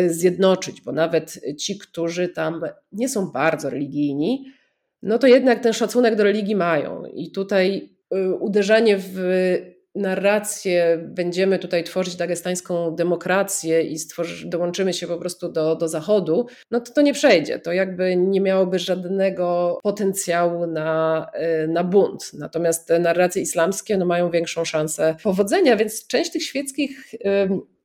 zjednoczyć, 0.08 0.82
bo 0.82 0.92
nawet 0.92 1.42
ci, 1.60 1.78
którzy 1.78 2.30
tam 2.30 2.62
nie 2.92 3.10
są 3.10 3.32
bardzo 3.32 3.70
religijni, 3.70 4.46
no 5.02 5.20
to 5.20 5.28
jednak 5.28 5.60
ten 5.60 5.74
szacunek 5.74 6.16
do 6.16 6.24
religii 6.24 6.56
mają. 6.56 7.06
I 7.06 7.32
tutaj 7.32 7.90
e, 8.12 8.34
uderzanie 8.34 8.98
w 8.98 9.20
narrację, 9.96 11.00
będziemy 11.08 11.60
tutaj 11.60 11.84
tworzyć 11.84 12.16
dagestańską 12.16 12.96
demokrację 12.96 13.82
i 13.82 14.00
stworzy, 14.00 14.50
dołączymy 14.50 14.94
się 14.94 15.08
po 15.08 15.18
prostu 15.18 15.52
do, 15.52 15.76
do 15.76 15.88
Zachodu, 15.88 16.48
no 16.72 16.80
to 16.80 16.94
to 16.94 17.02
nie 17.02 17.14
przejdzie. 17.14 17.60
To 17.60 17.74
jakby 17.74 18.16
nie 18.16 18.42
miałoby 18.42 18.80
żadnego 18.80 19.80
potencjału 19.84 20.68
na, 20.68 21.28
e, 21.34 21.68
na 21.68 21.84
bunt. 21.84 22.32
Natomiast 22.34 22.88
te 22.88 23.00
narracje 23.00 23.42
islamskie 23.42 23.98
no, 23.98 24.06
mają 24.06 24.32
większą 24.32 24.66
szansę 24.66 25.16
powodzenia, 25.24 25.76
więc 25.76 26.08
część 26.08 26.32
tych 26.32 26.44
świeckich 26.44 27.14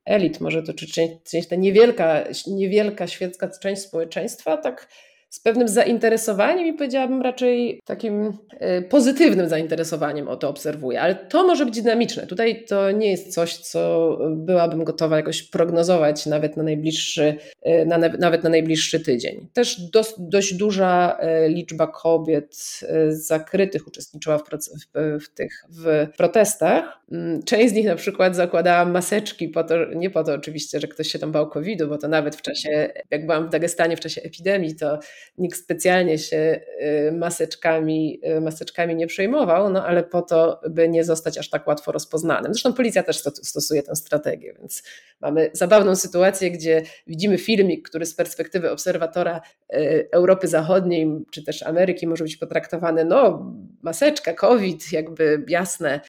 elit, 0.04 0.40
może 0.40 0.62
to 0.62 0.74
czy 0.74 0.86
część, 0.86 1.14
część 1.30 1.48
ta 1.48 1.56
niewielka, 1.56 2.24
niewielka 2.46 3.06
świecka 3.06 3.48
część 3.62 3.82
społeczeństwa, 3.82 4.56
tak 4.56 4.88
z 5.30 5.40
pewnym 5.40 5.68
zainteresowaniem 5.68 6.66
i 6.66 6.72
powiedziałabym 6.72 7.22
raczej 7.22 7.80
takim 7.84 8.38
e, 8.50 8.82
pozytywnym 8.82 9.48
zainteresowaniem 9.48 10.28
o 10.28 10.36
to 10.36 10.48
obserwuję. 10.48 11.00
Ale 11.00 11.14
to 11.14 11.46
może 11.46 11.66
być 11.66 11.82
dynamiczne. 11.82 12.26
Tutaj 12.26 12.64
to 12.64 12.90
nie 12.90 13.10
jest 13.10 13.34
coś, 13.34 13.56
co 13.56 14.18
byłabym 14.30 14.84
gotowa 14.84 15.16
jakoś 15.16 15.42
prognozować 15.42 16.26
nawet 16.26 16.56
na 16.56 16.62
najbliższy, 16.62 17.36
e, 17.62 17.84
na, 17.84 17.98
nawet 17.98 18.44
na 18.44 18.50
najbliższy 18.50 19.00
tydzień. 19.00 19.48
Też 19.52 19.80
dość, 19.80 20.14
dość 20.18 20.54
duża 20.54 21.18
e, 21.20 21.48
liczba 21.48 21.86
kobiet 21.86 22.80
zakrytych 23.08 23.86
uczestniczyła 23.88 24.38
w, 24.38 24.42
w, 24.42 25.24
w, 25.24 25.34
tych 25.34 25.64
w 25.68 26.06
protestach. 26.16 27.00
Mm, 27.12 27.42
część 27.42 27.70
z 27.70 27.72
nich 27.72 27.86
na 27.86 27.96
przykład 27.96 28.36
zakładała 28.36 28.84
maseczki, 28.84 29.48
po 29.48 29.64
to, 29.64 29.74
nie 29.94 30.10
po 30.10 30.24
to 30.24 30.34
oczywiście, 30.34 30.80
że 30.80 30.88
ktoś 30.88 31.08
się 31.08 31.18
tam 31.18 31.32
bał 31.32 31.50
COVID-u, 31.50 31.88
bo 31.88 31.98
to 31.98 32.08
nawet 32.08 32.36
w 32.36 32.42
czasie, 32.42 32.92
jak 33.10 33.26
byłam 33.26 33.46
w 33.46 33.50
Dagestanie 33.50 33.96
w 33.96 34.00
czasie 34.00 34.22
epidemii, 34.22 34.76
to 34.76 34.98
nikt 35.38 35.58
specjalnie 35.58 36.18
się 36.18 36.60
y, 37.08 37.12
maseczkami, 37.12 38.20
y, 38.36 38.40
maseczkami 38.40 38.96
nie 38.96 39.06
przejmował, 39.06 39.70
no 39.70 39.86
ale 39.86 40.02
po 40.02 40.22
to, 40.22 40.60
by 40.70 40.88
nie 40.88 41.04
zostać 41.04 41.38
aż 41.38 41.50
tak 41.50 41.66
łatwo 41.66 41.92
rozpoznanym. 41.92 42.54
Zresztą 42.54 42.72
policja 42.72 43.02
też 43.02 43.22
stosuje 43.42 43.82
tę 43.82 43.96
strategię, 43.96 44.54
więc 44.58 44.82
mamy 45.20 45.50
zabawną 45.52 45.96
sytuację, 45.96 46.50
gdzie 46.50 46.82
widzimy 47.06 47.38
filmik, 47.38 47.88
który 47.88 48.06
z 48.06 48.14
perspektywy 48.14 48.70
obserwatora 48.70 49.40
y, 49.74 50.08
Europy 50.12 50.48
Zachodniej 50.48 51.24
czy 51.30 51.44
też 51.44 51.62
Ameryki 51.62 52.06
może 52.06 52.24
być 52.24 52.36
potraktowany, 52.36 53.04
no 53.04 53.46
maseczka, 53.82 54.34
COVID, 54.34 54.92
jakby 54.92 55.44
jasne, 55.48 56.00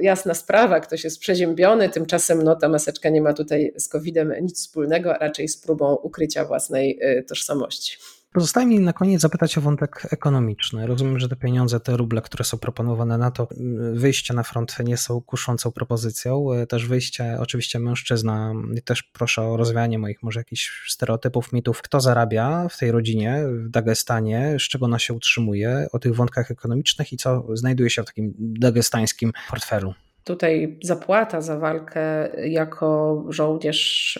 jasna 0.00 0.34
sprawa, 0.34 0.80
ktoś 0.80 1.04
jest 1.04 1.18
przeziębiony, 1.18 1.88
tymczasem 1.88 2.42
no, 2.42 2.56
ta 2.56 2.68
maseczka 2.68 3.08
nie 3.08 3.22
ma 3.22 3.32
tutaj 3.32 3.72
z 3.76 3.88
COVID-em 3.88 4.32
nic 4.42 4.58
wspólnego, 4.58 5.14
a 5.14 5.18
raczej 5.18 5.48
z 5.48 5.56
próbą 5.56 5.94
ukrycia 5.94 6.44
własnej 6.44 7.00
tożsamości. 7.28 7.96
Pozostaje 8.32 8.66
mi 8.66 8.80
na 8.80 8.92
koniec 8.92 9.20
zapytać 9.20 9.58
o 9.58 9.60
wątek 9.60 10.08
ekonomiczny. 10.10 10.86
Rozumiem, 10.86 11.18
że 11.18 11.28
te 11.28 11.36
pieniądze, 11.36 11.80
te 11.80 11.96
ruble, 11.96 12.22
które 12.22 12.44
są 12.44 12.58
proponowane 12.58 13.18
na 13.18 13.30
to, 13.30 13.48
wyjście 13.92 14.34
na 14.34 14.42
front 14.42 14.76
nie 14.84 14.96
są 14.96 15.20
kuszącą 15.20 15.72
propozycją. 15.72 16.46
Też 16.68 16.86
wyjście, 16.86 17.36
oczywiście 17.40 17.78
mężczyzna, 17.78 18.52
też 18.84 19.02
proszę 19.02 19.42
o 19.42 19.56
rozwianie 19.56 19.98
moich 19.98 20.22
może 20.22 20.40
jakichś 20.40 20.90
stereotypów, 20.90 21.52
mitów. 21.52 21.82
Kto 21.82 22.00
zarabia 22.00 22.68
w 22.68 22.78
tej 22.78 22.90
rodzinie 22.90 23.44
w 23.46 23.68
Dagestanie, 23.68 24.56
z 24.58 24.62
czego 24.62 24.84
ona 24.84 24.98
się 24.98 25.14
utrzymuje, 25.14 25.86
o 25.92 25.98
tych 25.98 26.14
wątkach 26.14 26.50
ekonomicznych 26.50 27.12
i 27.12 27.16
co 27.16 27.56
znajduje 27.56 27.90
się 27.90 28.02
w 28.02 28.06
takim 28.06 28.34
dagestańskim 28.38 29.32
portfelu. 29.50 29.94
Tutaj 30.24 30.78
zapłata 30.82 31.40
za 31.40 31.58
walkę 31.58 32.30
jako 32.50 33.24
żołnierz 33.28 34.18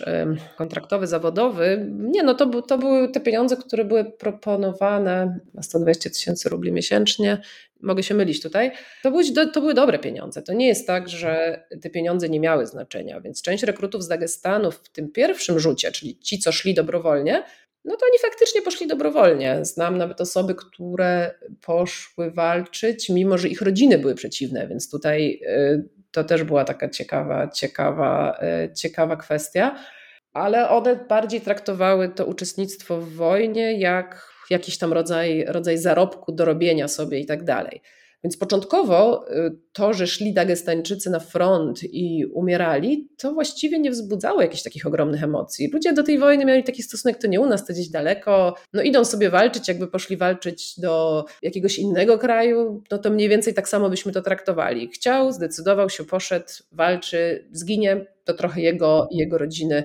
kontraktowy, 0.57 1.07
zawodowy, 1.07 1.91
nie 1.91 2.23
no, 2.23 2.33
to, 2.33 2.61
to 2.61 2.77
były 2.77 3.09
te 3.09 3.19
pieniądze, 3.19 3.57
które 3.57 3.85
były 3.85 4.05
proponowane 4.05 5.39
na 5.53 5.63
120 5.63 6.09
tysięcy 6.09 6.49
rubli 6.49 6.71
miesięcznie. 6.71 7.41
Mogę 7.81 8.03
się 8.03 8.15
mylić 8.15 8.41
tutaj. 8.41 8.71
To 9.03 9.11
były, 9.11 9.23
to 9.53 9.61
były 9.61 9.73
dobre 9.73 9.99
pieniądze. 9.99 10.41
To 10.41 10.53
nie 10.53 10.67
jest 10.67 10.87
tak, 10.87 11.09
że 11.09 11.63
te 11.81 11.89
pieniądze 11.89 12.29
nie 12.29 12.39
miały 12.39 12.67
znaczenia, 12.67 13.21
więc 13.21 13.41
część 13.41 13.63
rekrutów 13.63 14.03
z 14.03 14.07
Dagestanu 14.07 14.71
w 14.71 14.89
tym 14.89 15.11
pierwszym 15.11 15.59
rzucie, 15.59 15.91
czyli 15.91 16.19
ci, 16.19 16.39
co 16.39 16.51
szli 16.51 16.73
dobrowolnie, 16.73 17.43
no 17.85 17.95
to 17.97 18.05
oni 18.05 18.19
faktycznie 18.21 18.61
poszli 18.61 18.87
dobrowolnie. 18.87 19.59
Znam 19.61 19.97
nawet 19.97 20.21
osoby, 20.21 20.55
które 20.55 21.35
poszły 21.61 22.31
walczyć, 22.31 23.09
mimo 23.09 23.37
że 23.37 23.47
ich 23.47 23.61
rodziny 23.61 23.97
były 23.97 24.15
przeciwne, 24.15 24.67
więc 24.67 24.89
tutaj 24.89 25.41
y, 25.43 25.89
to 26.11 26.23
też 26.23 26.43
była 26.43 26.65
taka 26.65 26.89
ciekawa, 26.89 27.47
ciekawa, 27.47 28.39
y, 28.65 28.73
ciekawa 28.73 29.15
kwestia. 29.15 29.75
Ale 30.33 30.69
one 30.69 30.95
bardziej 30.95 31.41
traktowały 31.41 32.09
to 32.09 32.25
uczestnictwo 32.25 33.01
w 33.01 33.13
wojnie 33.13 33.79
jak 33.79 34.33
jakiś 34.49 34.77
tam 34.77 34.93
rodzaj, 34.93 35.45
rodzaj 35.47 35.77
zarobku 35.77 36.31
do 36.31 36.45
robienia 36.45 36.87
sobie 36.87 37.19
i 37.19 37.25
tak 37.25 37.43
dalej. 37.43 37.81
Więc 38.23 38.37
początkowo 38.37 39.25
y, 39.31 39.57
to, 39.73 39.93
że 39.93 40.07
szli 40.07 40.33
Dagestańczycy 40.33 41.09
na 41.09 41.19
front 41.19 41.83
i 41.83 42.25
umierali, 42.25 43.09
to 43.17 43.33
właściwie 43.33 43.79
nie 43.79 43.91
wzbudzało 43.91 44.41
jakichś 44.41 44.63
takich 44.63 44.87
ogromnych 44.87 45.23
emocji. 45.23 45.69
Ludzie 45.73 45.93
do 45.93 46.03
tej 46.03 46.19
wojny 46.19 46.45
mieli 46.45 46.63
taki 46.63 46.83
stosunek, 46.83 47.17
to 47.17 47.27
nie 47.27 47.41
u 47.41 47.45
nas, 47.45 47.65
to 47.65 47.73
gdzieś 47.73 47.89
daleko. 47.89 48.55
No 48.73 48.81
idą 48.81 49.05
sobie 49.05 49.29
walczyć, 49.29 49.67
jakby 49.67 49.87
poszli 49.87 50.17
walczyć 50.17 50.79
do 50.79 51.25
jakiegoś 51.41 51.79
innego 51.79 52.17
kraju, 52.17 52.83
no 52.91 52.97
to 52.97 53.09
mniej 53.09 53.29
więcej 53.29 53.53
tak 53.53 53.69
samo 53.69 53.89
byśmy 53.89 54.11
to 54.11 54.21
traktowali. 54.21 54.87
Chciał, 54.87 55.31
zdecydował 55.31 55.89
się, 55.89 56.03
poszedł, 56.03 56.49
walczy, 56.71 57.47
zginie, 57.51 58.05
to 58.23 58.33
trochę 58.33 58.61
jego, 58.61 59.07
jego 59.11 59.37
rodziny 59.37 59.83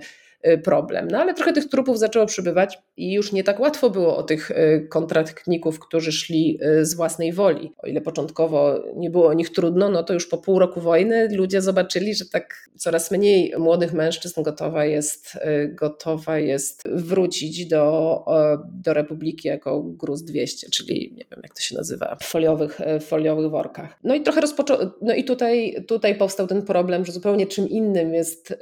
problem. 0.65 1.09
No 1.11 1.19
ale 1.19 1.35
trochę 1.35 1.53
tych 1.53 1.69
trupów 1.69 1.99
zaczęło 1.99 2.27
przybywać 2.27 2.79
i 2.97 3.13
już 3.13 3.33
nie 3.33 3.45
tak 3.45 3.61
łatwo 3.61 3.91
było 3.91 4.17
o 4.17 4.23
tych 4.23 4.51
y, 4.51 4.87
kontraktników, 4.91 5.79
którzy 5.81 6.13
szli 6.13 6.59
y, 6.81 6.87
z 6.87 6.95
własnej 6.95 7.33
woli. 7.33 7.73
O 7.79 7.87
ile 7.87 8.01
początkowo 8.01 8.85
nie 8.97 9.11
było 9.11 9.27
o 9.27 9.33
nich 9.33 9.51
trudno, 9.51 9.89
no 9.89 10.03
to 10.03 10.15
już 10.15 10.27
po 10.27 10.39
pół 10.39 10.59
roku 10.59 10.81
wojny 10.81 11.29
ludzie 11.37 11.63
zobaczyli, 11.63 12.15
że 12.15 12.25
tak 12.27 12.55
coraz 12.77 13.11
mniej 13.11 13.55
młodych 13.59 13.93
mężczyzn 13.93 14.43
gotowa 14.43 14.85
jest, 14.85 15.39
gotowa 15.69 16.39
jest 16.39 16.89
wrócić 16.89 17.67
do, 17.67 18.25
do 18.73 18.95
Republiki 18.95 19.49
jako 19.49 19.83
gruz 19.83 20.23
200, 20.23 20.71
czyli 20.71 21.15
nie 21.17 21.25
wiem 21.31 21.41
jak 21.43 21.55
to 21.55 21.61
się 21.61 21.77
nazywa, 21.77 22.17
w 22.21 22.25
foliowych, 22.25 22.79
foliowych 23.01 23.51
workach. 23.51 23.99
No 24.05 24.15
i 24.15 24.21
trochę 24.21 24.41
rozpoczął, 24.41 24.79
no 25.03 25.15
i 25.15 25.25
tutaj, 25.25 25.85
tutaj 25.89 26.15
powstał 26.15 26.47
ten 26.47 26.63
problem, 26.63 27.05
że 27.05 27.13
zupełnie 27.13 27.47
czym 27.47 27.69
innym 27.69 28.15
jest 28.15 28.55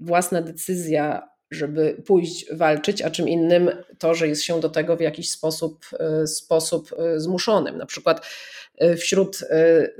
własna 0.00 0.42
decyzja, 0.42 1.30
żeby 1.50 2.02
pójść 2.06 2.54
walczyć, 2.54 3.02
a 3.02 3.10
czym 3.10 3.28
innym 3.28 3.70
to, 3.98 4.14
że 4.14 4.28
jest 4.28 4.42
się 4.42 4.60
do 4.60 4.68
tego 4.68 4.96
w 4.96 5.00
jakiś 5.00 5.30
sposób, 5.30 5.86
e, 5.98 6.26
sposób 6.26 6.90
e, 6.98 7.20
zmuszonym. 7.20 7.78
Na 7.78 7.86
przykład 7.86 8.26
e, 8.78 8.96
wśród 8.96 9.38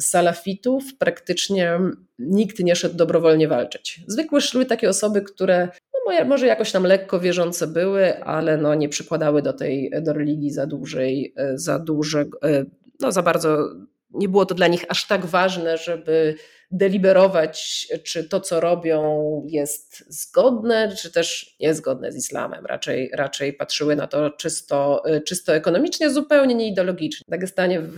salafitów 0.01 0.85
praktycznie 0.99 1.79
nikt 2.19 2.59
nie 2.59 2.77
szedł 2.77 2.97
dobrowolnie 2.97 3.49
walczyć. 3.49 4.01
Zwykle 4.07 4.41
szły 4.41 4.67
takie 4.67 4.89
osoby, 4.89 5.23
które 5.23 5.69
no 6.09 6.25
może 6.25 6.47
jakoś 6.47 6.73
tam 6.73 6.85
lekko 6.85 7.21
wierzące 7.21 7.67
były, 7.67 8.25
ale 8.25 8.57
no 8.57 8.75
nie 8.75 8.89
przykładały 8.89 9.43
do 9.43 9.53
tej 9.53 9.91
do 10.03 10.13
religii 10.13 10.51
za 10.51 10.67
dużej, 10.67 11.35
za 11.55 11.79
duże, 11.79 12.25
no 13.01 13.13
za 13.13 13.23
bardzo 13.23 13.69
nie 14.11 14.29
było 14.29 14.47
to 14.47 14.55
dla 14.55 14.67
nich 14.67 14.85
aż 14.89 15.07
tak 15.07 15.27
ważne, 15.27 15.79
żeby 15.79 16.35
deliberować, 16.71 17.89
czy 18.05 18.29
to, 18.29 18.41
co 18.41 18.61
robią, 18.61 19.43
jest 19.47 20.05
zgodne, 20.09 20.97
czy 20.97 21.13
też 21.13 21.57
niezgodne 21.61 22.13
z 22.13 22.17
islamem. 22.17 22.67
Raczej, 22.67 23.11
raczej 23.15 23.53
patrzyły 23.53 23.97
na 23.97 24.07
to 24.07 24.31
czysto, 24.31 25.03
czysto 25.27 25.55
ekonomicznie, 25.55 26.11
zupełnie 26.11 26.55
nie 26.55 26.69
ideologicznie. 26.69 27.25
W 27.29 27.31
Dagestanie, 27.31 27.81
w, 27.81 27.97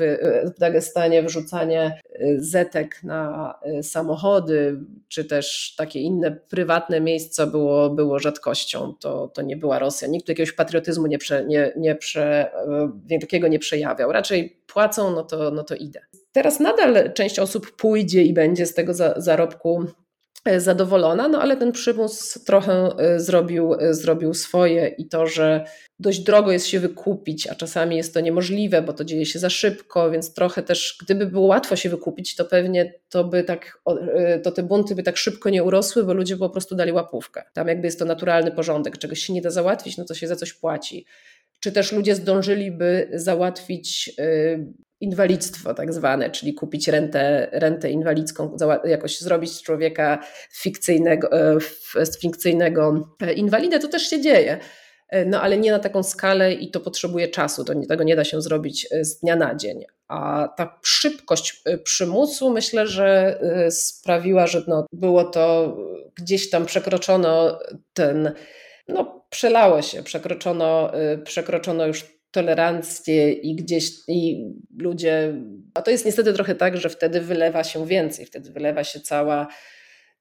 w 0.56 0.58
Dagestanie 0.58 1.22
wrzucanie 1.22 2.00
zetek 2.36 3.02
na 3.02 3.54
samochody, 3.82 4.78
czy 5.08 5.24
też 5.24 5.74
takie 5.78 6.00
inne 6.00 6.30
prywatne 6.30 7.00
miejsca 7.00 7.46
było, 7.46 7.90
było 7.90 8.18
rzadkością. 8.18 8.94
To, 9.00 9.28
to 9.28 9.42
nie 9.42 9.56
była 9.56 9.78
Rosja. 9.78 10.08
Nikt 10.08 10.28
jakiegoś 10.28 10.52
patriotyzmu 10.52 11.06
nie, 11.06 11.18
prze, 11.18 11.44
nie, 11.44 11.72
nie 11.76 11.94
prze, 11.94 12.50
wielkiego 13.06 13.48
nie 13.48 13.58
przejawiał. 13.58 14.12
Raczej 14.12 14.56
płacą, 14.66 15.14
no 15.14 15.22
to, 15.22 15.50
no 15.50 15.64
to 15.64 15.74
idę. 15.74 16.00
Teraz 16.32 16.60
nadal 16.60 17.12
część 17.12 17.38
osób 17.38 17.76
pójdzie 17.76 18.22
i 18.22 18.32
będzie 18.32 18.66
z 18.66 18.74
tego 18.74 18.94
zarobku 19.16 19.84
e, 20.44 20.60
zadowolona, 20.60 21.28
no 21.28 21.42
ale 21.42 21.56
ten 21.56 21.72
przymus 21.72 22.44
trochę 22.46 22.88
e, 22.98 23.20
zrobił, 23.20 23.74
e, 23.74 23.94
zrobił 23.94 24.34
swoje 24.34 24.88
i 24.98 25.08
to, 25.08 25.26
że 25.26 25.64
dość 25.98 26.20
drogo 26.20 26.52
jest 26.52 26.66
się 26.66 26.80
wykupić, 26.80 27.46
a 27.46 27.54
czasami 27.54 27.96
jest 27.96 28.14
to 28.14 28.20
niemożliwe, 28.20 28.82
bo 28.82 28.92
to 28.92 29.04
dzieje 29.04 29.26
się 29.26 29.38
za 29.38 29.50
szybko, 29.50 30.10
więc 30.10 30.34
trochę 30.34 30.62
też, 30.62 30.98
gdyby 31.02 31.26
było 31.26 31.46
łatwo 31.46 31.76
się 31.76 31.88
wykupić, 31.88 32.36
to 32.36 32.44
pewnie 32.44 32.94
to 33.08 33.24
by 33.24 33.44
tak, 33.44 33.78
to 34.42 34.52
te 34.52 34.62
bunty 34.62 34.94
by 34.94 35.02
tak 35.02 35.16
szybko 35.16 35.50
nie 35.50 35.64
urosły, 35.64 36.04
bo 36.04 36.14
ludzie 36.14 36.36
po 36.36 36.50
prostu 36.50 36.74
dali 36.74 36.92
łapówkę. 36.92 37.42
Tam 37.52 37.68
jakby 37.68 37.86
jest 37.86 37.98
to 37.98 38.04
naturalny 38.04 38.50
porządek, 38.50 38.98
czegoś 38.98 39.18
się 39.18 39.32
nie 39.32 39.42
da 39.42 39.50
załatwić, 39.50 39.96
no 39.96 40.04
to 40.04 40.14
się 40.14 40.28
za 40.28 40.36
coś 40.36 40.52
płaci 40.52 41.06
czy 41.62 41.72
też 41.72 41.92
ludzie 41.92 42.14
zdążyliby 42.14 43.08
załatwić 43.14 44.16
inwalidztwo 45.02 45.74
tak 45.74 45.92
zwane, 45.92 46.30
czyli 46.30 46.54
kupić 46.54 46.88
rentę, 46.88 47.48
rentę 47.52 47.90
inwalidzką, 47.90 48.56
jakoś 48.84 49.20
zrobić 49.20 49.52
z 49.52 49.62
człowieka 49.62 50.18
fikcyjnego, 50.52 51.32
e, 51.32 51.58
fikcyjnego 52.20 53.14
e, 53.20 53.32
inwalidę, 53.32 53.78
to 53.78 53.88
też 53.88 54.02
się 54.02 54.20
dzieje. 54.20 54.58
E, 55.08 55.24
no 55.24 55.42
ale 55.42 55.58
nie 55.58 55.70
na 55.70 55.78
taką 55.78 56.02
skalę 56.02 56.52
i 56.52 56.70
to 56.70 56.80
potrzebuje 56.80 57.28
czasu, 57.28 57.64
to, 57.64 57.74
tego 57.88 58.04
nie 58.04 58.16
da 58.16 58.24
się 58.24 58.42
zrobić 58.42 58.88
z 59.00 59.18
dnia 59.18 59.36
na 59.36 59.54
dzień. 59.54 59.84
A 60.08 60.48
ta 60.56 60.78
szybkość 60.82 61.62
przymusu 61.84 62.50
myślę, 62.50 62.86
że 62.86 63.40
sprawiła, 63.70 64.46
że 64.46 64.62
no, 64.68 64.86
było 64.92 65.24
to 65.24 65.76
gdzieś 66.16 66.50
tam 66.50 66.66
przekroczono 66.66 67.58
ten, 67.92 68.32
no 68.88 69.26
przelało 69.30 69.82
się, 69.82 70.02
przekroczono, 70.02 70.92
przekroczono 71.24 71.86
już 71.86 72.21
tolerancję 72.32 73.32
i 73.32 73.54
gdzieś 73.54 73.90
i 74.08 74.44
ludzie. 74.78 75.34
A 75.74 75.82
to 75.82 75.90
jest 75.90 76.06
niestety 76.06 76.32
trochę 76.32 76.54
tak, 76.54 76.76
że 76.76 76.88
wtedy 76.88 77.20
wylewa 77.20 77.64
się 77.64 77.86
więcej, 77.86 78.26
wtedy 78.26 78.50
wylewa 78.50 78.84
się 78.84 79.00
cała, 79.00 79.48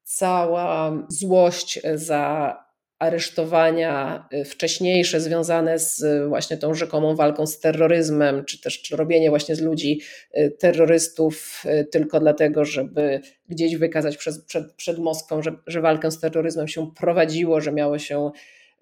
cała 0.03 0.91
złość 1.09 1.79
za 1.95 2.55
aresztowania 3.01 4.27
wcześniejsze 4.45 5.21
związane 5.21 5.79
z 5.79 6.03
właśnie 6.27 6.57
tą 6.57 6.73
rzekomą 6.73 7.15
walką 7.15 7.47
z 7.47 7.59
terroryzmem, 7.59 8.45
czy 8.45 8.61
też 8.61 8.81
czy 8.81 8.95
robienie 8.95 9.29
właśnie 9.29 9.55
z 9.55 9.61
ludzi 9.61 10.01
y, 10.37 10.51
terrorystów 10.59 11.63
y, 11.65 11.85
tylko 11.85 12.19
dlatego, 12.19 12.65
żeby 12.65 13.21
gdzieś 13.49 13.75
wykazać 13.75 14.17
przed, 14.17 14.45
przed, 14.45 14.73
przed 14.73 14.97
Moskwą, 14.97 15.41
że, 15.41 15.55
że 15.67 15.81
walkę 15.81 16.11
z 16.11 16.19
terroryzmem 16.19 16.67
się 16.67 16.91
prowadziło, 16.95 17.61
że 17.61 17.71
miało 17.71 17.99
się 17.99 18.31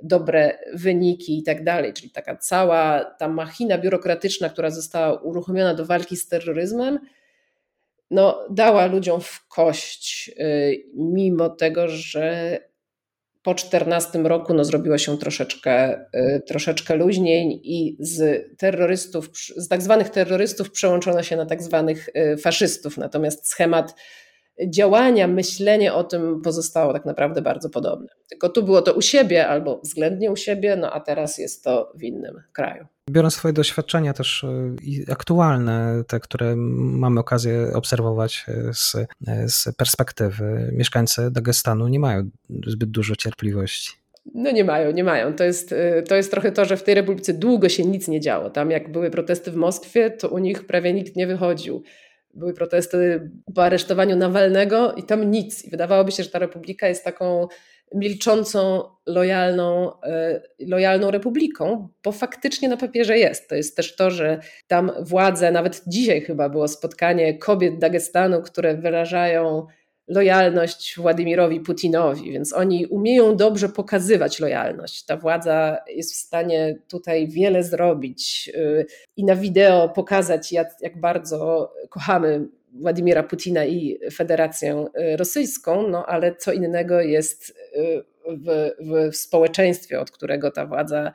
dobre 0.03 0.57
wyniki 0.73 1.39
i 1.39 1.43
tak 1.43 1.63
dalej. 1.63 1.93
Czyli 1.93 2.09
taka 2.09 2.35
cała 2.35 3.05
ta 3.05 3.27
machina 3.27 3.77
biurokratyczna, 3.77 4.49
która 4.49 4.69
została 4.69 5.21
uruchomiona 5.21 5.73
do 5.73 5.85
walki 5.85 6.17
z 6.17 6.27
terroryzmem, 6.27 6.99
no, 8.11 8.45
dała 8.49 8.85
ludziom 8.85 9.21
w 9.21 9.47
kość, 9.47 10.31
y, 10.39 10.83
mimo 10.95 11.49
tego, 11.49 11.87
że 11.87 12.57
po 13.43 13.55
14 13.55 14.19
roku 14.19 14.53
no, 14.53 14.65
zrobiło 14.65 14.97
się 14.97 15.17
troszeczkę, 15.17 15.99
y, 16.15 16.41
troszeczkę 16.47 16.95
luźniej 16.95 17.61
i 17.63 17.97
z 17.99 18.45
terrorystów, 18.57 19.29
z 19.33 19.67
tak 19.67 19.81
zwanych 19.81 20.09
terrorystów 20.09 20.71
przełączono 20.71 21.23
się 21.23 21.35
na 21.35 21.45
tak 21.45 21.63
zwanych 21.63 22.09
y, 22.09 22.37
faszystów. 22.37 22.97
Natomiast 22.97 23.47
schemat 23.47 23.95
działania, 24.67 25.27
myślenie 25.27 25.93
o 25.93 26.03
tym 26.03 26.41
pozostało 26.41 26.93
tak 26.93 27.05
naprawdę 27.05 27.41
bardzo 27.41 27.69
podobne. 27.69 28.07
Tylko 28.29 28.49
tu 28.49 28.63
było 28.63 28.81
to 28.81 28.93
u 28.93 29.01
siebie 29.01 29.47
albo 29.47 29.81
względnie 29.83 30.31
u 30.31 30.35
siebie, 30.35 30.75
no 30.75 30.91
a 30.91 30.99
teraz 30.99 31.37
jest 31.37 31.63
to 31.63 31.91
w 31.95 32.03
innym 32.03 32.41
kraju. 32.53 32.85
Biorąc 33.09 33.33
swoje 33.33 33.53
doświadczenia 33.53 34.13
też 34.13 34.43
e, 34.43 35.11
aktualne, 35.11 36.03
te, 36.07 36.19
które 36.19 36.55
mamy 36.55 37.19
okazję 37.19 37.71
obserwować 37.73 38.45
e, 38.47 38.73
z, 38.73 38.95
e, 38.95 39.49
z 39.49 39.67
perspektywy, 39.77 40.71
mieszkańcy 40.73 41.31
Dagestanu 41.31 41.87
nie 41.87 41.99
mają 41.99 42.29
zbyt 42.67 42.91
dużo 42.91 43.15
cierpliwości. 43.15 43.91
No 44.35 44.51
nie 44.51 44.63
mają, 44.63 44.91
nie 44.91 45.03
mają. 45.03 45.33
To 45.33 45.43
jest, 45.43 45.71
y, 45.71 46.03
to 46.07 46.15
jest 46.15 46.31
trochę 46.31 46.51
to, 46.51 46.65
że 46.65 46.77
w 46.77 46.83
tej 46.83 46.95
republice 46.95 47.33
długo 47.33 47.69
się 47.69 47.85
nic 47.85 48.07
nie 48.07 48.19
działo. 48.19 48.49
Tam 48.49 48.71
jak 48.71 48.91
były 48.91 49.09
protesty 49.09 49.51
w 49.51 49.55
Moskwie, 49.55 50.11
to 50.11 50.29
u 50.29 50.37
nich 50.37 50.67
prawie 50.67 50.93
nikt 50.93 51.15
nie 51.15 51.27
wychodził. 51.27 51.83
Były 52.33 52.53
protesty 52.53 53.29
po 53.55 53.63
aresztowaniu 53.63 54.15
Nawalnego 54.15 54.93
i 54.93 55.03
tam 55.03 55.31
nic. 55.31 55.65
I 55.65 55.69
wydawałoby 55.69 56.11
się, 56.11 56.23
że 56.23 56.29
ta 56.29 56.39
republika 56.39 56.87
jest 56.87 57.03
taką 57.03 57.47
milczącą, 57.95 58.83
lojalną, 59.05 59.91
y, 59.91 60.67
lojalną 60.67 61.11
republiką, 61.11 61.89
bo 62.03 62.11
faktycznie 62.11 62.69
na 62.69 62.77
papierze 62.77 63.17
jest. 63.17 63.49
To 63.49 63.55
jest 63.55 63.75
też 63.75 63.95
to, 63.95 64.11
że 64.11 64.39
tam 64.67 64.91
władze, 65.01 65.51
nawet 65.51 65.81
dzisiaj 65.87 66.21
chyba 66.21 66.49
było 66.49 66.67
spotkanie 66.67 67.37
kobiet 67.37 67.79
Dagestanu, 67.79 68.41
które 68.41 68.77
wyrażają 68.77 69.67
lojalność 70.09 70.95
Władimirowi 70.97 71.59
Putinowi, 71.59 72.31
więc 72.31 72.53
oni 72.53 72.85
umieją 72.85 73.35
dobrze 73.35 73.69
pokazywać 73.69 74.39
lojalność. 74.39 75.05
Ta 75.05 75.17
władza 75.17 75.77
jest 75.87 76.13
w 76.13 76.15
stanie 76.15 76.79
tutaj 76.87 77.27
wiele 77.27 77.63
zrobić 77.63 78.51
y, 78.55 78.85
i 79.17 79.25
na 79.25 79.35
wideo 79.35 79.89
pokazać, 79.89 80.51
jak, 80.51 80.69
jak 80.81 80.99
bardzo 80.99 81.71
kochamy 81.89 82.47
Władimira 82.73 83.23
Putina 83.23 83.65
i 83.65 83.99
Federację 84.13 84.85
y, 85.13 85.17
Rosyjską, 85.17 85.87
no 85.87 86.05
ale 86.05 86.35
co 86.35 86.51
innego 86.51 87.01
jest 87.01 87.49
y, 87.49 88.03
w, 88.27 88.71
w 89.11 89.15
społeczeństwie, 89.15 89.99
od 89.99 90.11
którego 90.11 90.51
ta 90.51 90.65
władza 90.65 91.11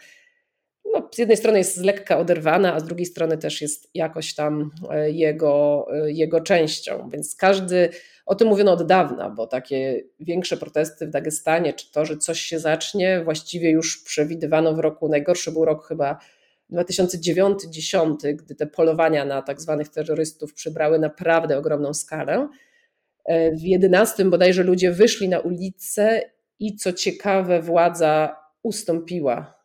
no, 0.92 1.08
z 1.14 1.18
jednej 1.18 1.36
strony 1.36 1.58
jest 1.58 1.76
lekka 1.76 2.18
oderwana, 2.18 2.74
a 2.74 2.80
z 2.80 2.84
drugiej 2.84 3.06
strony 3.06 3.38
też 3.38 3.62
jest 3.62 3.90
jakoś 3.94 4.34
tam 4.34 4.70
jego, 5.06 5.86
jego 6.06 6.40
częścią. 6.40 7.08
Więc 7.12 7.36
każdy 7.36 7.88
o 8.26 8.34
tym 8.34 8.48
mówiono 8.48 8.72
od 8.72 8.86
dawna, 8.86 9.30
bo 9.30 9.46
takie 9.46 10.04
większe 10.20 10.56
protesty 10.56 11.06
w 11.06 11.10
Dagestanie, 11.10 11.72
czy 11.72 11.92
to, 11.92 12.04
że 12.04 12.16
coś 12.16 12.40
się 12.40 12.58
zacznie, 12.58 13.20
właściwie 13.24 13.70
już 13.70 14.02
przewidywano 14.02 14.74
w 14.74 14.78
roku, 14.78 15.08
najgorszy 15.08 15.52
był 15.52 15.64
rok 15.64 15.86
chyba 15.86 16.18
2009-2010, 16.72 18.34
gdy 18.34 18.54
te 18.54 18.66
polowania 18.66 19.24
na 19.24 19.42
tak 19.42 19.60
zwanych 19.60 19.88
terrorystów 19.88 20.54
przybrały 20.54 20.98
naprawdę 20.98 21.58
ogromną 21.58 21.94
skalę. 21.94 22.48
E, 23.24 23.52
w 23.52 23.60
11 23.60 24.24
bodajże 24.24 24.62
ludzie 24.62 24.90
wyszli 24.92 25.28
na 25.28 25.40
ulicę 25.40 26.20
i 26.58 26.76
co 26.76 26.92
ciekawe, 26.92 27.62
władza 27.62 28.36
ustąpiła, 28.62 29.38
e, 29.38 29.63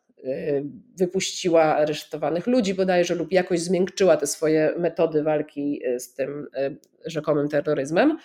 wypuściła 0.96 1.62
aresztowanych 1.62 2.46
ludzi 2.46 2.74
bodajże 2.74 3.14
lub 3.14 3.32
jakoś 3.32 3.60
zmiękczyła 3.60 4.16
te 4.16 4.26
swoje 4.26 4.74
metody 4.78 5.22
walki 5.22 5.80
e, 5.84 6.00
z 6.00 6.14
tym 6.14 6.46
rzekomym 7.06 7.48
terroryzmem 7.48 8.18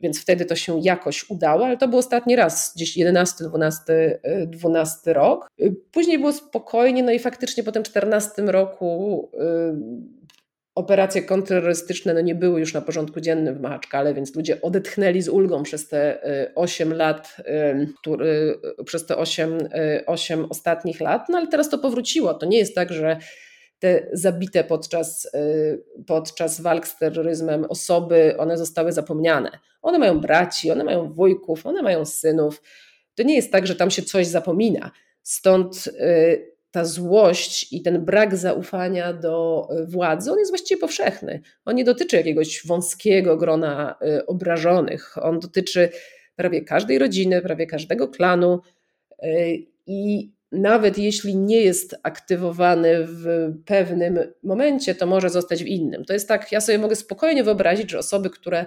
więc 0.00 0.22
wtedy 0.22 0.44
to 0.44 0.56
się 0.56 0.80
jakoś 0.82 1.30
udało, 1.30 1.66
ale 1.66 1.76
to 1.76 1.88
był 1.88 1.98
ostatni 1.98 2.36
raz, 2.36 2.72
gdzieś 2.76 2.96
11, 2.96 3.44
12, 3.44 4.20
12 4.46 5.12
rok. 5.12 5.48
Później 5.92 6.18
było 6.18 6.32
spokojnie, 6.32 7.02
no 7.02 7.12
i 7.12 7.18
faktycznie 7.18 7.62
po 7.62 7.72
tym 7.72 7.82
14 7.82 8.42
roku 8.42 9.30
y, 9.34 10.17
operacje 10.78 11.22
kontrterrorystyczne 11.22 12.14
no 12.14 12.20
nie 12.20 12.34
były 12.34 12.60
już 12.60 12.74
na 12.74 12.80
porządku 12.80 13.20
dziennym 13.20 13.54
w 13.54 13.60
Mahaczkale, 13.60 14.14
więc 14.14 14.36
ludzie 14.36 14.62
odetchnęli 14.62 15.22
z 15.22 15.28
ulgą 15.28 15.62
przez 15.62 15.88
te 15.88 16.20
8 16.54 16.92
y, 16.92 16.96
lat, 16.96 17.36
y, 18.78 18.84
przez 18.84 19.06
te 19.06 19.16
8, 19.16 19.58
8 20.06 20.46
ostatnich 20.50 21.00
lat, 21.00 21.28
no 21.28 21.38
ale 21.38 21.46
teraz 21.46 21.68
to 21.68 21.78
powróciło. 21.78 22.34
To 22.34 22.46
nie 22.46 22.58
jest 22.58 22.74
tak, 22.74 22.92
że 22.92 23.18
te 23.78 24.06
zabite 24.12 24.64
podczas, 24.64 25.24
y, 25.24 25.84
podczas 26.06 26.60
walk 26.60 26.88
z 26.88 26.98
terroryzmem 26.98 27.64
osoby, 27.64 28.34
one 28.38 28.58
zostały 28.58 28.92
zapomniane. 28.92 29.50
One 29.82 29.98
mają 29.98 30.20
braci, 30.20 30.70
one 30.70 30.84
mają 30.84 31.12
wujków, 31.12 31.66
one 31.66 31.82
mają 31.82 32.04
synów. 32.04 32.62
To 33.14 33.22
nie 33.22 33.36
jest 33.36 33.52
tak, 33.52 33.66
że 33.66 33.76
tam 33.76 33.90
się 33.90 34.02
coś 34.02 34.26
zapomina. 34.26 34.90
Stąd 35.22 35.86
y, 35.86 36.57
ta 36.78 36.84
złość 36.84 37.72
i 37.72 37.82
ten 37.82 38.04
brak 38.04 38.36
zaufania 38.36 39.12
do 39.12 39.68
y, 39.82 39.86
władzy, 39.86 40.32
on 40.32 40.38
jest 40.38 40.50
właściwie 40.50 40.80
powszechny. 40.80 41.40
On 41.64 41.74
nie 41.74 41.84
dotyczy 41.84 42.16
jakiegoś 42.16 42.66
wąskiego 42.66 43.36
grona 43.36 43.98
obrażonych. 44.26 45.14
On 45.22 45.40
dotyczy 45.40 45.88
prawie 46.36 46.64
każdej 46.64 46.98
rodziny, 46.98 47.42
prawie 47.42 47.66
każdego 47.66 48.08
klanu. 48.08 48.60
I 49.86 50.32
nawet 50.52 50.98
jeśli 50.98 51.36
nie 51.36 51.60
jest 51.60 51.96
aktywowany 52.02 53.06
w 53.06 53.52
pewnym 53.64 54.18
momencie, 54.42 54.94
to 54.94 55.06
może 55.06 55.30
zostać 55.30 55.64
w 55.64 55.66
innym. 55.66 56.04
To 56.04 56.12
jest 56.12 56.28
tak, 56.28 56.52
ja 56.52 56.60
sobie 56.60 56.78
mogę 56.78 56.96
spokojnie 56.96 57.44
wyobrazić, 57.44 57.90
że 57.90 57.98
osoby, 57.98 58.30
które 58.30 58.66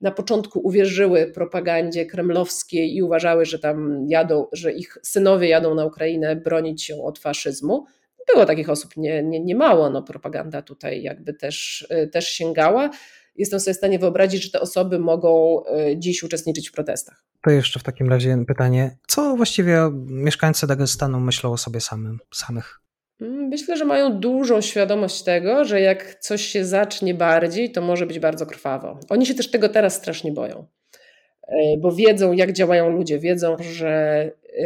na 0.00 0.10
początku 0.10 0.60
uwierzyły 0.64 1.26
propagandzie 1.26 2.06
kremlowskiej 2.06 2.96
i 2.96 3.02
uważały, 3.02 3.44
że 3.44 3.58
tam 3.58 4.06
jadą, 4.08 4.46
że 4.52 4.72
ich 4.72 4.98
synowie 5.02 5.48
jadą 5.48 5.74
na 5.74 5.84
Ukrainę 5.84 6.36
bronić 6.36 6.82
się 6.82 7.02
od 7.02 7.18
faszyzmu. 7.18 7.86
Było 8.34 8.46
takich 8.46 8.70
osób 8.70 8.96
nie, 8.96 9.22
nie, 9.22 9.40
nie 9.40 9.54
mało, 9.54 9.90
no 9.90 10.02
propaganda 10.02 10.62
tutaj 10.62 11.02
jakby 11.02 11.34
też, 11.34 11.88
też 12.12 12.28
sięgała. 12.28 12.90
Jestem 13.36 13.60
sobie 13.60 13.74
w 13.74 13.76
stanie 13.76 13.98
wyobrazić, 13.98 14.42
że 14.42 14.50
te 14.50 14.60
osoby 14.60 14.98
mogą 14.98 15.62
e, 15.64 15.98
dziś 15.98 16.22
uczestniczyć 16.22 16.68
w 16.68 16.72
protestach. 16.72 17.24
To 17.42 17.50
jeszcze 17.50 17.80
w 17.80 17.82
takim 17.82 18.08
razie 18.08 18.44
pytanie, 18.48 18.96
co 19.06 19.36
właściwie 19.36 19.90
mieszkańcy 20.06 20.66
Dagestanu 20.66 21.20
myślą 21.20 21.52
o 21.52 21.56
sobie 21.56 21.80
samym, 21.80 22.18
samych? 22.34 22.80
Mm, 23.20 23.48
myślę, 23.48 23.76
że 23.76 23.84
mają 23.84 24.20
dużą 24.20 24.60
świadomość 24.60 25.22
tego, 25.22 25.64
że 25.64 25.80
jak 25.80 26.14
coś 26.14 26.42
się 26.42 26.64
zacznie 26.64 27.14
bardziej, 27.14 27.72
to 27.72 27.80
może 27.80 28.06
być 28.06 28.18
bardzo 28.18 28.46
krwawo. 28.46 29.00
Oni 29.08 29.26
się 29.26 29.34
też 29.34 29.50
tego 29.50 29.68
teraz 29.68 29.94
strasznie 29.94 30.32
boją, 30.32 30.66
e, 31.48 31.76
bo 31.78 31.92
wiedzą, 31.92 32.32
jak 32.32 32.52
działają 32.52 32.90
ludzie, 32.90 33.18
wiedzą, 33.18 33.56
że, 33.72 33.90
e, 34.58 34.64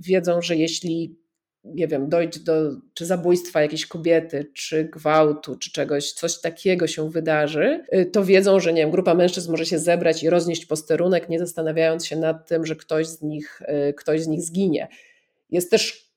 wiedzą, 0.00 0.42
że 0.42 0.56
jeśli 0.56 1.18
nie 1.64 1.88
wiem, 1.88 2.08
dojdzie 2.08 2.40
do 2.40 2.52
czy 2.94 3.06
zabójstwa 3.06 3.62
jakiejś 3.62 3.86
kobiety, 3.86 4.50
czy 4.54 4.84
gwałtu, 4.84 5.56
czy 5.56 5.72
czegoś, 5.72 6.12
coś 6.12 6.40
takiego 6.40 6.86
się 6.86 7.10
wydarzy, 7.10 7.84
y, 7.94 8.06
to 8.06 8.24
wiedzą, 8.24 8.60
że 8.60 8.72
nie 8.72 8.82
wiem, 8.82 8.90
grupa 8.90 9.14
mężczyzn 9.14 9.50
może 9.50 9.66
się 9.66 9.78
zebrać 9.78 10.22
i 10.22 10.30
roznieść 10.30 10.66
posterunek, 10.66 11.28
nie 11.28 11.38
zastanawiając 11.38 12.06
się 12.06 12.16
nad 12.16 12.48
tym, 12.48 12.66
że 12.66 12.76
ktoś 12.76 13.06
z 13.06 13.22
nich, 13.22 13.62
ktoś 13.96 14.20
z 14.20 14.26
nich 14.26 14.42
zginie. 14.42 14.88
Jest 15.50 15.70
też 15.70 16.07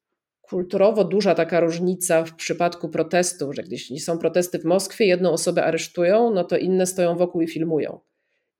kulturowo 0.52 1.04
duża 1.04 1.36
taka 1.36 1.60
różnica 1.60 2.24
w 2.24 2.36
przypadku 2.36 2.90
protestów, 2.90 3.56
że 3.56 3.64
gdzieś 3.64 4.04
są 4.04 4.18
protesty 4.18 4.60
w 4.60 4.66
Moskwie, 4.66 5.06
jedną 5.06 5.32
osobę 5.32 5.64
aresztują, 5.64 6.32
no 6.32 6.44
to 6.44 6.58
inne 6.58 6.86
stoją 6.86 7.18
wokół 7.18 7.42
i 7.42 7.48
filmują 7.48 8.00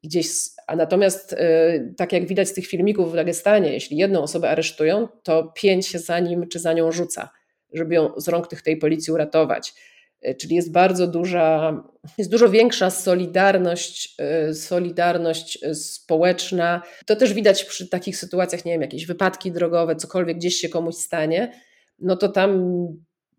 gdzieś, 0.04 0.28
a 0.68 0.76
natomiast 0.76 1.34
y, 1.34 1.94
tak 1.98 2.14
jak 2.14 2.28
widać 2.28 2.50
z 2.50 2.54
tych 2.54 2.68
filmików 2.68 3.12
w 3.12 3.16
Dagestanie, 3.16 3.74
jeśli 3.74 3.98
jedną 3.98 4.22
osobę 4.22 4.50
aresztują, 4.50 5.08
to 5.24 5.54
pięć 5.56 5.88
się 5.88 6.00
za 6.00 6.20
nim 6.20 6.48
czy 6.48 6.60
za 6.60 6.74
nią 6.74 6.92
rzuca, 6.92 7.30
żeby 7.74 7.96
ją 7.96 8.10
z 8.18 8.28
rąk 8.28 8.48
tych 8.48 8.62
tej 8.62 8.78
policji 8.78 9.14
uratować. 9.14 9.74
Y, 10.28 10.36
czyli 10.36 10.56
jest 10.56 10.72
bardzo 10.72 11.08
duża, 11.08 11.84
jest 12.18 12.32
dużo 12.32 12.50
większa 12.50 12.90
solidarność, 12.90 14.18
y, 14.50 14.54
solidarność 14.54 15.60
społeczna. 15.74 16.82
To 17.06 17.16
też 17.16 17.34
widać 17.34 17.64
przy 17.64 17.90
takich 17.90 18.18
sytuacjach, 18.18 18.66
nie 18.66 18.72
wiem, 18.72 18.82
jakieś 18.82 19.06
wypadki 19.06 19.52
drogowe, 19.52 19.96
cokolwiek 19.96 20.38
gdzieś 20.38 20.56
się 20.56 20.70
komuś 20.70 20.96
stanie, 20.96 21.52
no 22.02 22.16
to 22.16 22.30
tam 22.30 22.62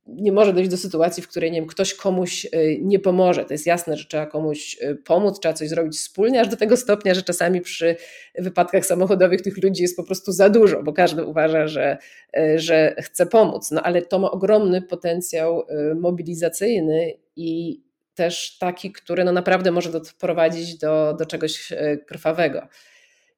nie 0.07 0.33
może 0.33 0.53
dojść 0.53 0.71
do 0.71 0.77
sytuacji, 0.77 1.23
w 1.23 1.29
której 1.29 1.53
nie 1.53 1.61
wiem, 1.61 1.69
ktoś 1.69 1.95
komuś 1.95 2.45
y, 2.45 2.79
nie 2.83 2.99
pomoże. 2.99 3.45
To 3.45 3.55
jest 3.55 3.67
jasne, 3.67 3.97
że 3.97 4.05
trzeba 4.05 4.27
komuś 4.27 4.77
y, 4.83 4.95
pomóc, 4.95 5.41
trzeba 5.41 5.55
coś 5.55 5.69
zrobić 5.69 5.97
wspólnie, 5.97 6.41
aż 6.41 6.49
do 6.49 6.57
tego 6.57 6.77
stopnia, 6.77 7.15
że 7.15 7.23
czasami 7.23 7.61
przy 7.61 7.97
wypadkach 8.39 8.87
samochodowych 8.87 9.43
tych 9.43 9.63
ludzi 9.63 9.83
jest 9.83 9.97
po 9.97 10.05
prostu 10.05 10.33
za 10.33 10.51
dużo, 10.51 10.83
bo 10.83 10.93
każdy 10.93 11.25
uważa, 11.25 11.67
że, 11.67 11.99
y, 12.39 12.59
że 12.59 12.95
chce 12.99 13.27
pomóc. 13.27 13.71
No 13.71 13.83
ale 13.83 14.03
to 14.03 14.19
ma 14.19 14.31
ogromny 14.31 14.83
potencjał 14.83 15.67
mobilizacyjny 15.97 17.13
i 17.37 17.81
też 18.15 18.59
taki, 18.59 18.93
który 18.93 19.25
no 19.25 19.33
naprawdę 19.33 19.71
może 19.71 19.91
doprowadzić 19.91 20.79
do, 20.79 21.15
do 21.19 21.27
czegoś 21.27 21.73
krwawego. 22.07 22.69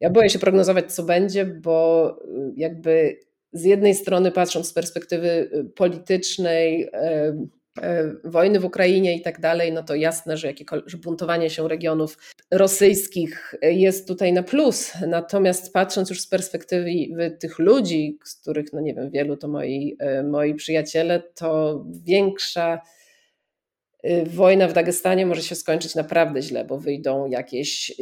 Ja 0.01 0.11
boję 0.11 0.31
się 0.31 0.39
prognozować, 0.39 0.93
co 0.93 1.03
będzie, 1.03 1.45
bo 1.45 2.17
jakby 2.57 3.19
z 3.55 3.65
jednej 3.65 3.95
strony 3.95 4.33
patrząc 4.33 4.69
z 4.69 4.73
perspektywy 4.73 5.29
y, 5.29 5.65
politycznej, 5.65 6.91
wojny 8.25 8.61
w 8.61 8.65
Ukrainie 8.65 9.17
i 9.17 9.23
tak 9.23 9.41
dalej, 9.41 9.73
no 9.73 9.83
to 9.83 9.95
jasne, 9.95 10.37
że, 10.37 10.53
że 10.87 10.99
buntowanie 10.99 11.51
się 11.51 11.69
regionów 11.69 12.19
rosyjskich 12.51 13.55
jest 13.63 14.09
tutaj 14.09 14.33
na 14.33 14.43
plus. 14.43 14.93
Natomiast 15.07 15.73
patrząc 15.73 16.11
już 16.11 16.21
z 16.21 16.27
perspektywy 16.27 16.91
tych 17.41 17.59
ludzi, 17.59 18.19
z 18.25 18.35
których, 18.35 18.73
no 18.73 18.81
nie 18.81 18.95
wiem, 18.95 19.11
wielu 19.11 19.37
to 19.37 19.49
moi, 19.49 19.97
y, 20.21 20.23
moi 20.23 20.55
przyjaciele, 20.55 21.23
to 21.35 21.85
większa 22.05 22.81
y, 24.05 24.25
wojna 24.27 24.69
w 24.69 24.73
Dagestanie 24.73 25.27
może 25.27 25.43
się 25.43 25.55
skończyć 25.55 25.95
naprawdę 25.95 26.43
źle, 26.43 26.65
bo 26.65 26.79
wyjdą 26.79 27.27
jakieś 27.27 27.93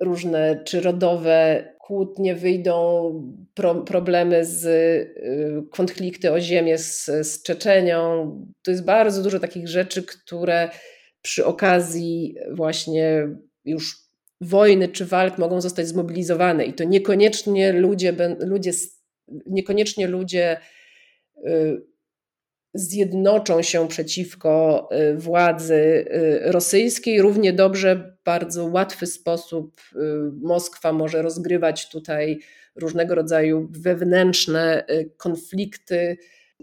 różne 0.00 0.62
czy 0.64 0.80
rodowe 0.80 1.68
kłótnie, 1.78 2.34
wyjdą 2.34 3.12
pro, 3.54 3.74
problemy 3.74 4.44
z 4.44 4.64
y, 4.64 5.62
konflikty 5.70 6.32
o 6.32 6.40
ziemię 6.40 6.78
z, 6.78 7.04
z 7.04 7.42
Czeczenią. 7.42 8.30
To 8.62 8.70
jest 8.70 8.84
bardzo 8.84 9.22
dużo 9.22 9.40
takich 9.40 9.68
rzeczy, 9.68 10.02
które 10.02 10.70
przy 11.22 11.46
okazji 11.46 12.36
właśnie 12.52 13.28
już 13.64 14.04
wojny 14.40 14.88
czy 14.88 15.06
walk 15.06 15.38
mogą 15.38 15.60
zostać 15.60 15.88
zmobilizowane 15.88 16.64
i 16.64 16.72
to 16.72 16.84
niekoniecznie 16.84 17.72
ludzie, 17.72 18.14
ludzie 18.40 18.70
niekoniecznie 19.46 20.06
ludzie 20.06 20.56
zjednoczą 22.74 23.62
się 23.62 23.88
przeciwko 23.88 24.88
y, 24.92 25.16
władzy 25.16 25.74
y, 25.74 26.40
rosyjskiej. 26.52 27.22
Równie 27.22 27.52
dobrze, 27.52 28.13
bardzo 28.24 28.64
łatwy 28.64 29.06
sposób 29.06 29.80
y, 29.92 29.98
Moskwa 30.42 30.92
może 30.92 31.22
rozgrywać 31.22 31.88
tutaj 31.88 32.40
różnego 32.76 33.14
rodzaju 33.14 33.68
wewnętrzne 33.70 34.84
konflikty, 35.16 36.16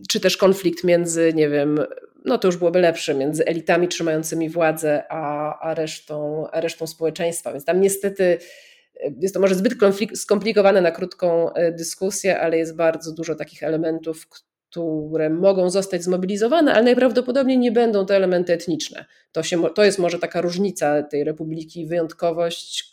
czy 0.09 0.19
też 0.19 0.37
konflikt 0.37 0.83
między, 0.83 1.33
nie 1.33 1.49
wiem, 1.49 1.79
no 2.25 2.37
to 2.37 2.47
już 2.47 2.57
byłoby 2.57 2.79
lepsze, 2.81 3.15
między 3.15 3.45
elitami 3.45 3.87
trzymającymi 3.87 4.49
władzę, 4.49 5.03
a, 5.09 5.59
a, 5.59 5.73
resztą, 5.73 6.47
a 6.51 6.61
resztą 6.61 6.87
społeczeństwa. 6.87 7.51
Więc 7.51 7.65
tam 7.65 7.81
niestety 7.81 8.37
jest 9.19 9.33
to 9.33 9.39
może 9.39 9.55
zbyt 9.55 9.73
skomplikowane 10.15 10.81
na 10.81 10.91
krótką 10.91 11.49
dyskusję, 11.71 12.39
ale 12.39 12.57
jest 12.57 12.75
bardzo 12.75 13.11
dużo 13.13 13.35
takich 13.35 13.63
elementów, 13.63 14.27
które 14.71 15.29
mogą 15.29 15.69
zostać 15.69 16.03
zmobilizowane, 16.03 16.73
ale 16.73 16.83
najprawdopodobniej 16.83 17.57
nie 17.57 17.71
będą 17.71 18.05
to 18.05 18.15
elementy 18.15 18.53
etniczne. 18.53 19.05
To, 19.31 19.43
się, 19.43 19.63
to 19.75 19.83
jest 19.83 19.99
może 19.99 20.19
taka 20.19 20.41
różnica 20.41 21.03
tej 21.03 21.23
republiki, 21.23 21.85
wyjątkowość 21.85 22.89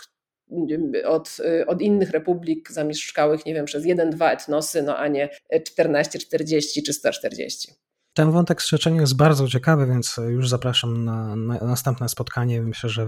od, 1.05 1.37
od 1.67 1.83
innych 1.83 2.11
republik 2.11 2.73
zamieszkałych, 2.73 3.47
nie 3.47 3.55
wiem, 3.55 3.65
przez 3.65 3.85
jeden, 3.85 4.11
dwa 4.11 4.33
etnosy, 4.33 4.83
no 4.83 4.97
a 4.97 5.09
nie 5.09 5.29
14, 5.65 6.19
40 6.19 6.83
czy 6.83 6.93
140. 6.93 7.73
Ten 8.19 8.31
wątek 8.31 8.63
z 8.63 8.71
jest 8.97 9.17
bardzo 9.17 9.49
ciekawy, 9.49 9.87
więc 9.87 10.21
już 10.29 10.49
zapraszam 10.49 11.05
na, 11.05 11.37
na 11.37 11.55
następne 11.55 12.09
spotkanie. 12.09 12.63
Myślę, 12.63 12.91
że 12.91 13.03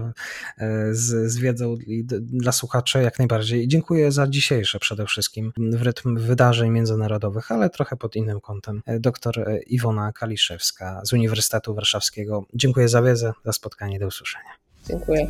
e, 0.57 0.93
z, 0.93 1.31
z 1.31 1.37
wiedzą 1.37 1.75
dla 2.21 2.51
słuchaczy 2.51 3.01
jak 3.01 3.19
najbardziej. 3.19 3.67
Dziękuję 3.67 4.11
za 4.11 4.27
dzisiejsze 4.27 4.79
przede 4.79 5.05
wszystkim 5.05 5.53
w 5.57 5.81
rytm 5.81 6.17
wydarzeń 6.17 6.71
międzynarodowych, 6.71 7.51
ale 7.51 7.69
trochę 7.69 7.95
pod 7.95 8.15
innym 8.15 8.41
kątem. 8.41 8.81
E, 8.85 8.99
doktor 8.99 9.39
e, 9.39 9.59
Iwona 9.59 10.11
Kaliszewska 10.11 11.01
z 11.03 11.13
Uniwersytetu 11.13 11.75
Warszawskiego. 11.75 12.45
Dziękuję 12.53 12.87
za 12.89 13.01
wiedzę, 13.01 13.33
za 13.45 13.53
spotkanie. 13.53 13.99
Do 13.99 14.07
usłyszenia. 14.07 14.51
Dziękuję. 14.87 15.29